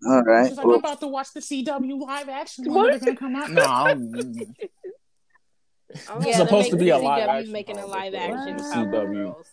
[0.07, 0.47] All right.
[0.47, 2.99] She's like, Well, I'm about to watch the CW live action What?
[2.99, 3.49] gonna come out.
[3.49, 4.13] No, I'm,
[6.09, 7.51] Oh, It's supposed to be a CW live action.
[7.51, 8.71] making a live action right.
[8.71, 9.13] Power CW.
[9.25, 9.47] Girls.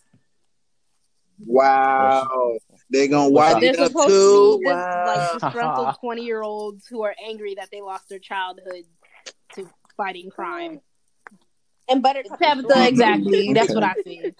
[1.45, 2.57] wow.
[2.89, 3.97] They're gonna What's watch it up too.
[3.97, 5.03] to be this, Wow.
[5.05, 8.83] like disgruntled twenty year olds who are angry that they lost their childhood
[9.55, 10.81] to fighting crime.
[11.89, 12.39] And Buttercup.
[12.39, 13.53] Tabitha, exactly.
[13.53, 14.31] That's what I see.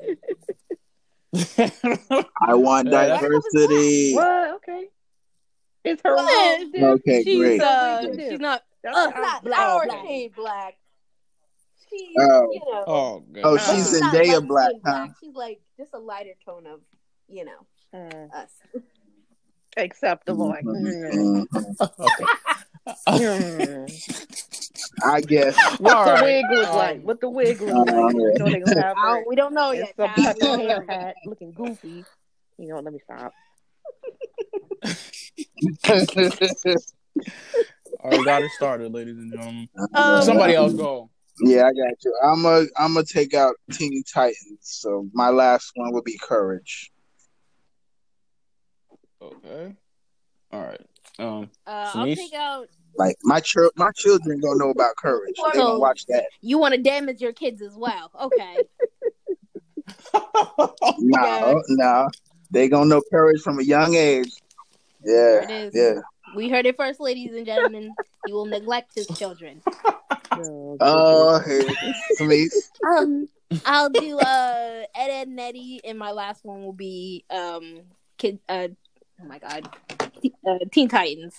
[2.41, 4.13] I want diversity.
[4.15, 4.55] What?
[4.55, 4.87] Okay.
[5.83, 6.67] It's her What?
[6.79, 6.93] role.
[6.95, 7.61] Okay, she's great.
[7.61, 8.29] uh, What we do.
[8.31, 8.63] she's not.
[8.83, 10.05] That's uh, Not Black, our black.
[10.05, 10.77] shade black.
[11.89, 12.49] She's, Oh.
[12.51, 12.83] you know.
[12.87, 13.41] oh, God.
[13.43, 15.07] Oh, Uh, she's She's not Zendaya light black, skin huh?
[15.19, 16.79] She's like just a lighter tone of,
[17.27, 18.51] you know, Mm, us.
[19.75, 20.55] acceptable.
[20.63, 21.89] Mm, Mhm.
[21.99, 22.25] okay.
[23.09, 24.17] mm.
[25.03, 25.55] I guess.
[25.79, 26.23] What All the right.
[26.23, 27.01] wig look Um, like?
[27.03, 28.13] What the wig look uh, like?
[28.15, 29.95] You know they gonna have I don't, we don't know in yet.
[29.97, 30.23] some Tab.
[30.23, 32.05] type of hair hat, looking goofy.
[32.57, 33.33] You know, let me stop.
[38.03, 39.69] All right, got it started, ladies and gentlemen.
[39.93, 41.09] Um, Somebody else go.
[41.43, 42.15] Yeah, I got you.
[42.23, 44.59] I'm a I'm gonna take out Teen Titans.
[44.61, 46.91] So my last one would be Courage.
[49.21, 49.75] Okay.
[50.51, 50.81] All right.
[51.19, 51.49] Um.
[51.65, 52.67] Uh, I'll take out.
[52.97, 55.35] Like my chil- my children don't know about Courage.
[55.37, 56.25] They So- gonna watch that.
[56.41, 58.11] You want to damage your kids as well?
[58.19, 58.57] Okay.
[60.99, 62.07] No, no,
[62.51, 64.31] they gonna know Courage from a young age.
[65.03, 65.75] There Yeah, it is.
[65.75, 66.01] yeah.
[66.35, 67.95] We heard it first, ladies and gentlemen.
[68.23, 69.61] He will neglect his children.
[70.33, 71.75] Oh, hey,
[72.17, 72.69] Smeeze.
[72.87, 73.27] Um,
[73.65, 77.81] I'll do uh Ed, Edd and Eddy, and my last one will be um
[78.17, 78.39] kid.
[78.47, 78.69] Uh,
[79.21, 79.67] oh my god,
[80.21, 81.35] Te- uh, Teen Titans.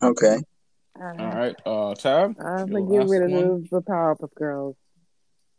[0.00, 0.38] Okay.
[1.00, 1.56] All right.
[1.66, 2.36] Uh, Tab.
[2.38, 4.76] I'm gonna get rid of the, the Powerpuff Girls.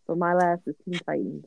[0.08, 1.46] So my last is Teen Titans.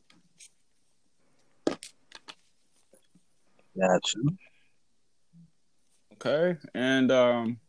[3.78, 4.18] Gotcha.
[6.14, 7.60] Okay, and um,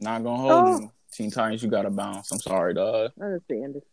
[0.00, 0.80] not gonna hold Oh.
[0.80, 0.92] you.
[1.12, 2.30] Teen Titans, you gotta bounce.
[2.32, 3.10] I'm sorry, dog.
[3.20, 3.84] I understand it.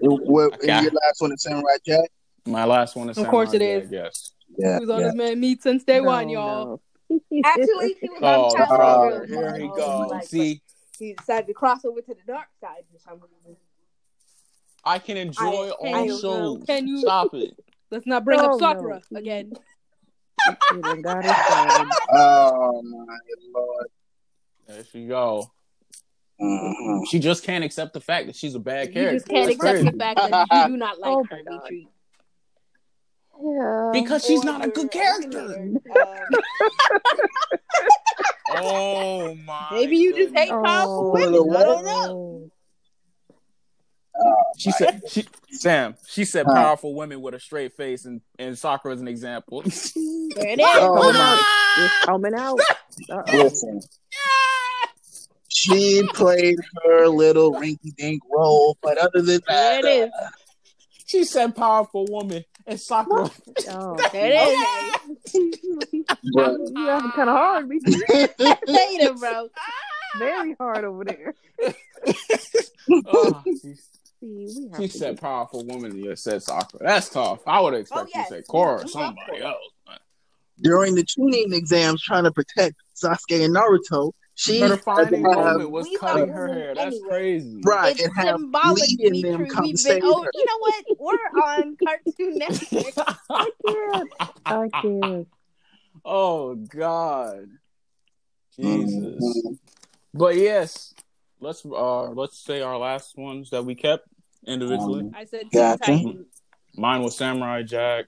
[0.00, 0.82] What, Okay.
[0.82, 2.10] your last one is Samurai Jack?
[2.46, 3.18] My last one is.
[3.18, 3.92] Of course Samurai it Jack, is.
[3.92, 4.32] Yes.
[4.58, 4.78] Yeah.
[4.78, 5.06] Who's on yeah.
[5.06, 6.80] this man meat since day No, one, y'all.
[7.08, 7.20] no.
[7.44, 10.10] Actually, she was Oh, on Power brother, here he oh, goes.
[10.10, 10.62] like, See,
[10.98, 13.56] he decided to cross over to the dark side for some reason.
[14.86, 16.62] I can enjoy I- all I- shows.
[16.66, 17.54] Can you- stop it?
[17.90, 19.18] Let's not bring Oh, up Sakura no.
[19.18, 19.52] again.
[20.72, 21.90] You done got it started.
[22.12, 23.18] Oh my
[23.54, 23.86] lord.
[24.68, 25.50] There she go.
[26.40, 27.08] Mhm.
[27.08, 29.14] She just can't accept the fact that she's a bad You character.
[29.18, 29.90] just can't That's accept crazy.
[29.90, 31.60] the fact that you do not like Oh her, my
[33.42, 33.90] Yeah.
[33.92, 35.72] because she's not a good character.
[38.58, 39.66] Oh my.
[39.72, 40.64] Maybe you just hate goodness.
[40.70, 41.56] powerful Oh, women.
[41.56, 42.50] I don't know.
[44.22, 44.36] No.
[44.58, 46.54] She said, she, "Sam." She said, Huh.
[46.54, 49.62] "Powerful women with a straight face," and and Sakura is an example.
[49.62, 50.66] There it is.
[50.74, 52.58] Oh, my- It's coming out.
[53.10, 53.36] Uh-oh.
[53.36, 53.80] Listen.
[55.48, 60.10] She played her little rinky dink role, but other than There that, it is.
[61.06, 63.30] she said, "Powerful woman," and Sakura.
[63.70, 65.56] Oh, There it is.
[66.34, 67.80] but, you have kind of hard, me.
[67.84, 69.48] Hate her, bro.
[70.18, 71.34] Very hard over there.
[73.06, 73.88] oh, she's-
[74.26, 74.60] see.
[74.60, 75.96] We have She to said do- powerful woman.
[75.96, 76.84] You said Sakura.
[76.84, 77.40] That's tough.
[77.46, 78.30] I would have expected yes.
[78.30, 79.56] you to say Korra or We- we somebody else.
[79.86, 80.00] but
[80.60, 85.24] During the Chunin exams, trying to protect Sasuke and Naruto, she Her had to defining
[85.24, 86.74] have- moment was we cutting her women hair.
[86.74, 87.08] That's anyway.
[87.08, 87.60] crazy.
[87.64, 89.48] right It's and have symbolic, Lee them Dimitri.
[89.48, 90.00] come We've been.
[90.04, 90.30] Oh, her.
[90.34, 90.84] you know what?
[90.98, 93.08] We're on Cartoon Network.
[93.30, 94.12] I can't.
[94.44, 95.28] I can't.
[96.04, 97.48] oh God,
[98.58, 99.42] Jesus.
[99.46, 99.58] Mhm.
[100.14, 100.94] But yes,
[101.40, 104.06] let's uh let's say our last ones that we kept
[104.46, 105.00] individually.
[105.00, 105.84] Um, I said Teen Gotcha.
[105.84, 106.26] Titans.
[106.76, 108.06] Mine was Samurai Jack.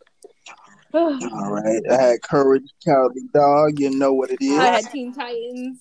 [0.94, 1.18] All
[1.52, 3.78] right, I had Courage Cowardly Dog.
[3.78, 4.58] You know what it is.
[4.58, 5.80] I had Teen Titans.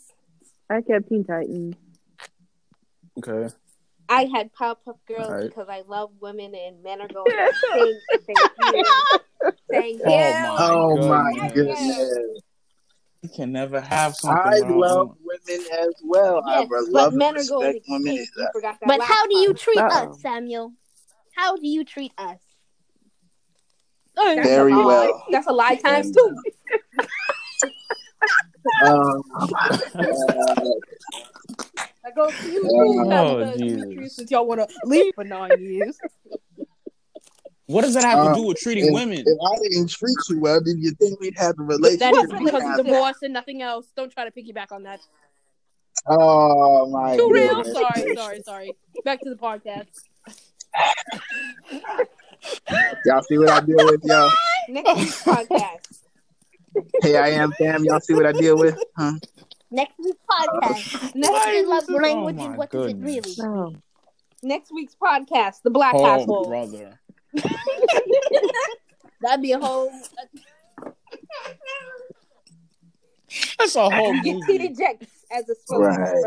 [0.70, 1.76] I kept Teen Titans.
[3.18, 3.54] Okay.
[4.10, 5.50] I had Powerpuff Girls Alright.
[5.50, 8.84] because I love women and men are going to sing, thank you,
[9.70, 11.80] thank Oh, my Oh my goodness.
[11.80, 12.42] goodness!
[13.22, 14.40] You can never have something.
[14.46, 15.18] I without love
[15.48, 15.66] women.
[15.72, 16.44] women as well.
[16.46, 18.16] I Yes, but love and men are going respect to women.
[18.16, 18.28] sing.
[18.38, 20.12] You forgot that But how do you treat Uh-oh.
[20.12, 20.74] us, Samuel?
[21.36, 22.40] How do you treat us?
[24.16, 24.86] That's Very a lie.
[24.86, 25.26] well.
[25.32, 26.36] That's a lie times uh, two.
[28.84, 29.70] Oh my
[32.06, 34.16] I go to you uh, Oh, too, Jesus.
[34.16, 36.00] Since y'all want to leave for nine years.
[37.68, 39.20] What does that have Uh, to um, do with treating If, women?
[39.20, 42.00] if I didn't treat you well, did you think we'd have a relationship?
[42.00, 43.88] That is because have of divorce and nothing else.
[43.96, 45.02] Don't try to piggyback on that.
[46.06, 47.56] Oh my Too real.
[47.64, 47.74] goodness.
[47.74, 48.72] Sorry, sorry, sorry.
[49.04, 49.88] Back to the podcast.
[53.06, 54.30] Y'all see what I deal with, y'all?
[54.70, 56.02] Next week's podcast.
[57.02, 57.84] Hey, I am fam.
[57.84, 58.78] Y'all see what I deal with?
[58.96, 59.14] Huh?
[59.72, 61.16] Next week's podcast.
[61.16, 63.34] Next, Why Next is love this- oh language my and what does it really?
[63.42, 63.74] Oh,
[64.44, 66.48] next week's podcast, the Black Oh, Household.
[66.48, 67.00] brother.
[69.22, 69.92] That'd be a whole.
[73.60, 74.76] That's a whole get Peter movie.
[74.76, 76.24] Jenks as a spokesperson.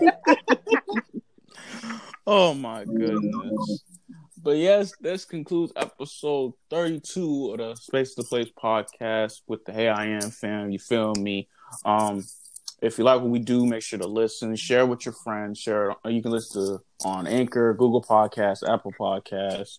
[0.00, 0.14] Right.
[2.26, 3.82] Oh my goodness.
[4.42, 9.88] But yes, this concludes episode 32 of the Space to Place podcast with the Hey
[9.88, 10.70] I Am fam.
[10.70, 11.48] You feel me?
[11.84, 12.24] Um,
[12.82, 15.94] if you like what we do, make sure to listen, share with your friends, share.
[16.04, 19.78] You can listen to on Anchor, Google Podcasts, Apple Podcasts,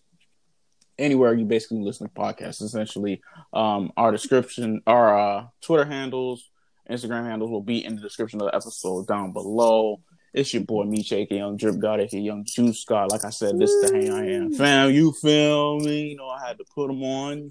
[0.98, 2.60] anywhere you basically listen to podcasts.
[2.60, 3.22] Essentially,
[3.52, 6.50] um, our description, our uh, Twitter handles,
[6.90, 10.00] Instagram handles will be in the description of the episode down below.
[10.34, 13.10] It's your boy Meech, aka Young Drip God, aka Young Juice God.
[13.10, 14.90] Like I said, this is the Hey I Am fam.
[14.90, 16.08] You feel me?
[16.08, 17.38] You know I had to put them on.
[17.38, 17.50] You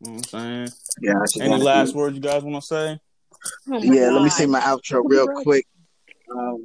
[0.00, 0.68] know what I'm saying?
[1.00, 1.98] Yeah, Any last see.
[1.98, 2.98] words you guys want to say?
[3.68, 5.66] Oh my Yeah, let me say my outro real quick.
[6.34, 6.62] Um,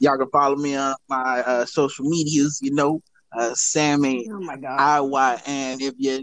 [0.00, 2.58] y'all can follow me on my uh, social medias.
[2.62, 3.02] You know,
[3.36, 4.78] uh, Sammy Oh my god.
[4.78, 6.20] I Y N if you're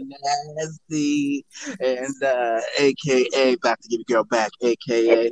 [0.56, 1.44] nasty,
[1.80, 5.30] and uh, AKA about to give your girl back, AKA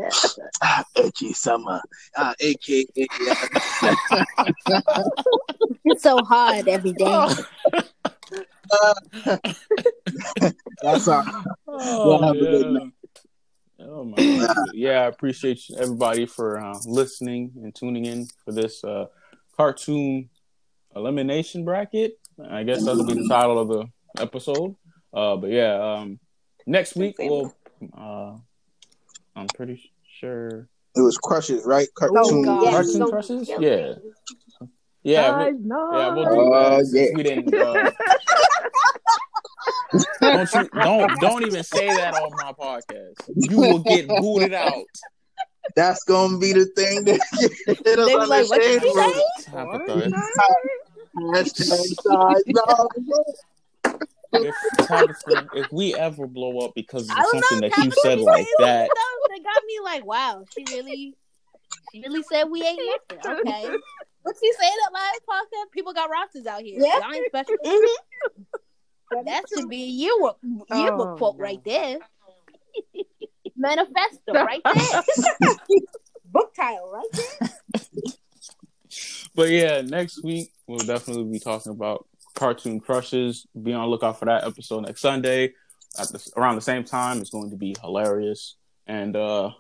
[0.62, 1.80] uh, Edgy Summer,
[2.16, 2.86] uh, AKA
[5.84, 7.26] It's so hard every day.
[10.82, 11.24] that's all.
[11.66, 12.86] Oh, have a good yeah.
[13.80, 14.56] Oh my God.
[14.72, 19.06] Yeah, I appreciate you- everybody for uh, listening and tuning in for this uh,
[19.56, 20.28] cartoon
[20.98, 22.18] elimination bracket.
[22.50, 23.86] I guess that'll be the title of the
[24.22, 24.74] episode.
[25.12, 26.18] Uh, but yeah, um,
[26.66, 27.54] next week we'll.
[27.96, 28.36] Uh,
[29.36, 30.68] I'm pretty sure.
[30.96, 31.86] It was crushes, right?
[31.94, 32.42] Cartoon.
[32.42, 32.62] God.
[32.64, 33.48] Yes, Cartoon don't- Crushes?
[33.48, 33.58] yeah.
[33.60, 33.94] Yeah.
[35.04, 35.96] Yeah, we, Guys, no.
[35.98, 36.86] yeah, we'll do Oh, that.
[36.86, 37.16] since yeah.
[37.16, 37.54] We didn't.
[37.54, 37.90] Uh,
[40.20, 43.14] don't you don't don't even say that on my podcast.
[43.36, 44.84] You will get booted out.
[45.76, 47.20] That's gonna be the thing that
[47.84, 48.60] get us They be on the like, "What
[51.20, 51.84] shade did you room.
[51.84, 52.88] say?" Tabitha, Hashtag size dog.
[54.32, 54.54] if,
[54.88, 57.68] Tabitha, if we ever blow up because of something know.
[57.68, 61.14] that you said like that, something That got me like, wow, she really,
[61.92, 63.38] she really said we ain't nothing.
[63.40, 63.68] Okay.
[64.22, 65.70] What she say that last podcast?
[65.72, 66.78] People got rosters out here.
[66.80, 66.98] Yeah.
[67.00, 67.54] Y'all ain't special.
[67.64, 69.24] Mm-hmm.
[69.24, 70.38] That should be a yearbook,
[70.70, 71.42] yearbook Oh, quote no.
[71.44, 71.98] right there.
[73.56, 75.02] Manifesto right there.
[76.26, 77.06] Book title, right
[77.40, 77.48] there.
[79.34, 83.46] but yeah, next week we'll definitely be talking about cartoon crushes.
[83.60, 85.54] Be on the lookout for that episode next Sunday
[85.98, 87.20] at the, around the same time.
[87.20, 88.54] It's going to be hilarious,
[88.86, 89.50] and uh,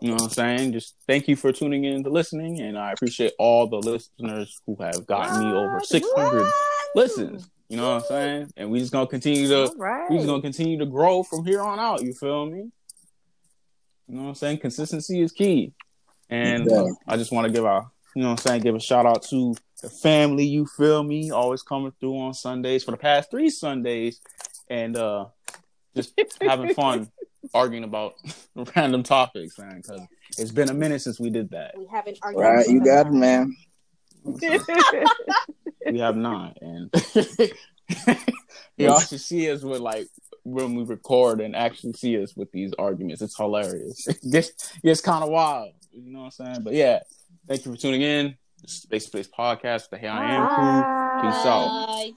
[0.00, 0.72] you know what I'm saying.
[0.72, 4.76] Just thank you for tuning in to listening, and I appreciate all the listeners who
[4.80, 6.52] have gotten me over 600
[6.94, 7.48] listens.
[7.68, 8.52] You know what I'm saying?
[8.58, 10.10] And we just gonna continue to All right.
[10.10, 12.02] we just gonna continue to grow from here on out.
[12.02, 12.70] You feel me?
[14.08, 14.58] You know what I'm saying?
[14.58, 15.72] Consistency is key.
[16.28, 16.84] And Yeah.
[17.08, 17.80] I just want to give a
[18.14, 21.30] you know what I'm saying, give a shout out to the family, you feel me?
[21.30, 24.20] Always coming through on Sundays for the past three Sundays
[24.70, 25.26] and uh
[25.94, 27.10] just having fun
[27.54, 28.14] arguing about
[28.76, 30.00] random topics, man, because
[30.38, 31.74] it's been a minute since we did that.
[31.76, 32.42] We haven't argued.
[32.42, 33.54] Right, you got it, man.
[34.24, 36.58] we have not.
[36.60, 36.94] And
[38.76, 40.06] y'all should see us with like
[40.44, 43.22] when we record and actually see us with these arguments.
[43.22, 44.06] It's hilarious.
[44.06, 45.72] It gets, kind of wild.
[45.92, 46.62] You know what I'm saying?
[46.62, 47.00] But yeah,
[47.46, 48.36] thank you for tuning in.
[48.62, 51.30] This is Space Place Podcast, the Hey I Am crew.
[51.30, 52.12] Peace out.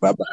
[0.00, 0.24] Bye bye.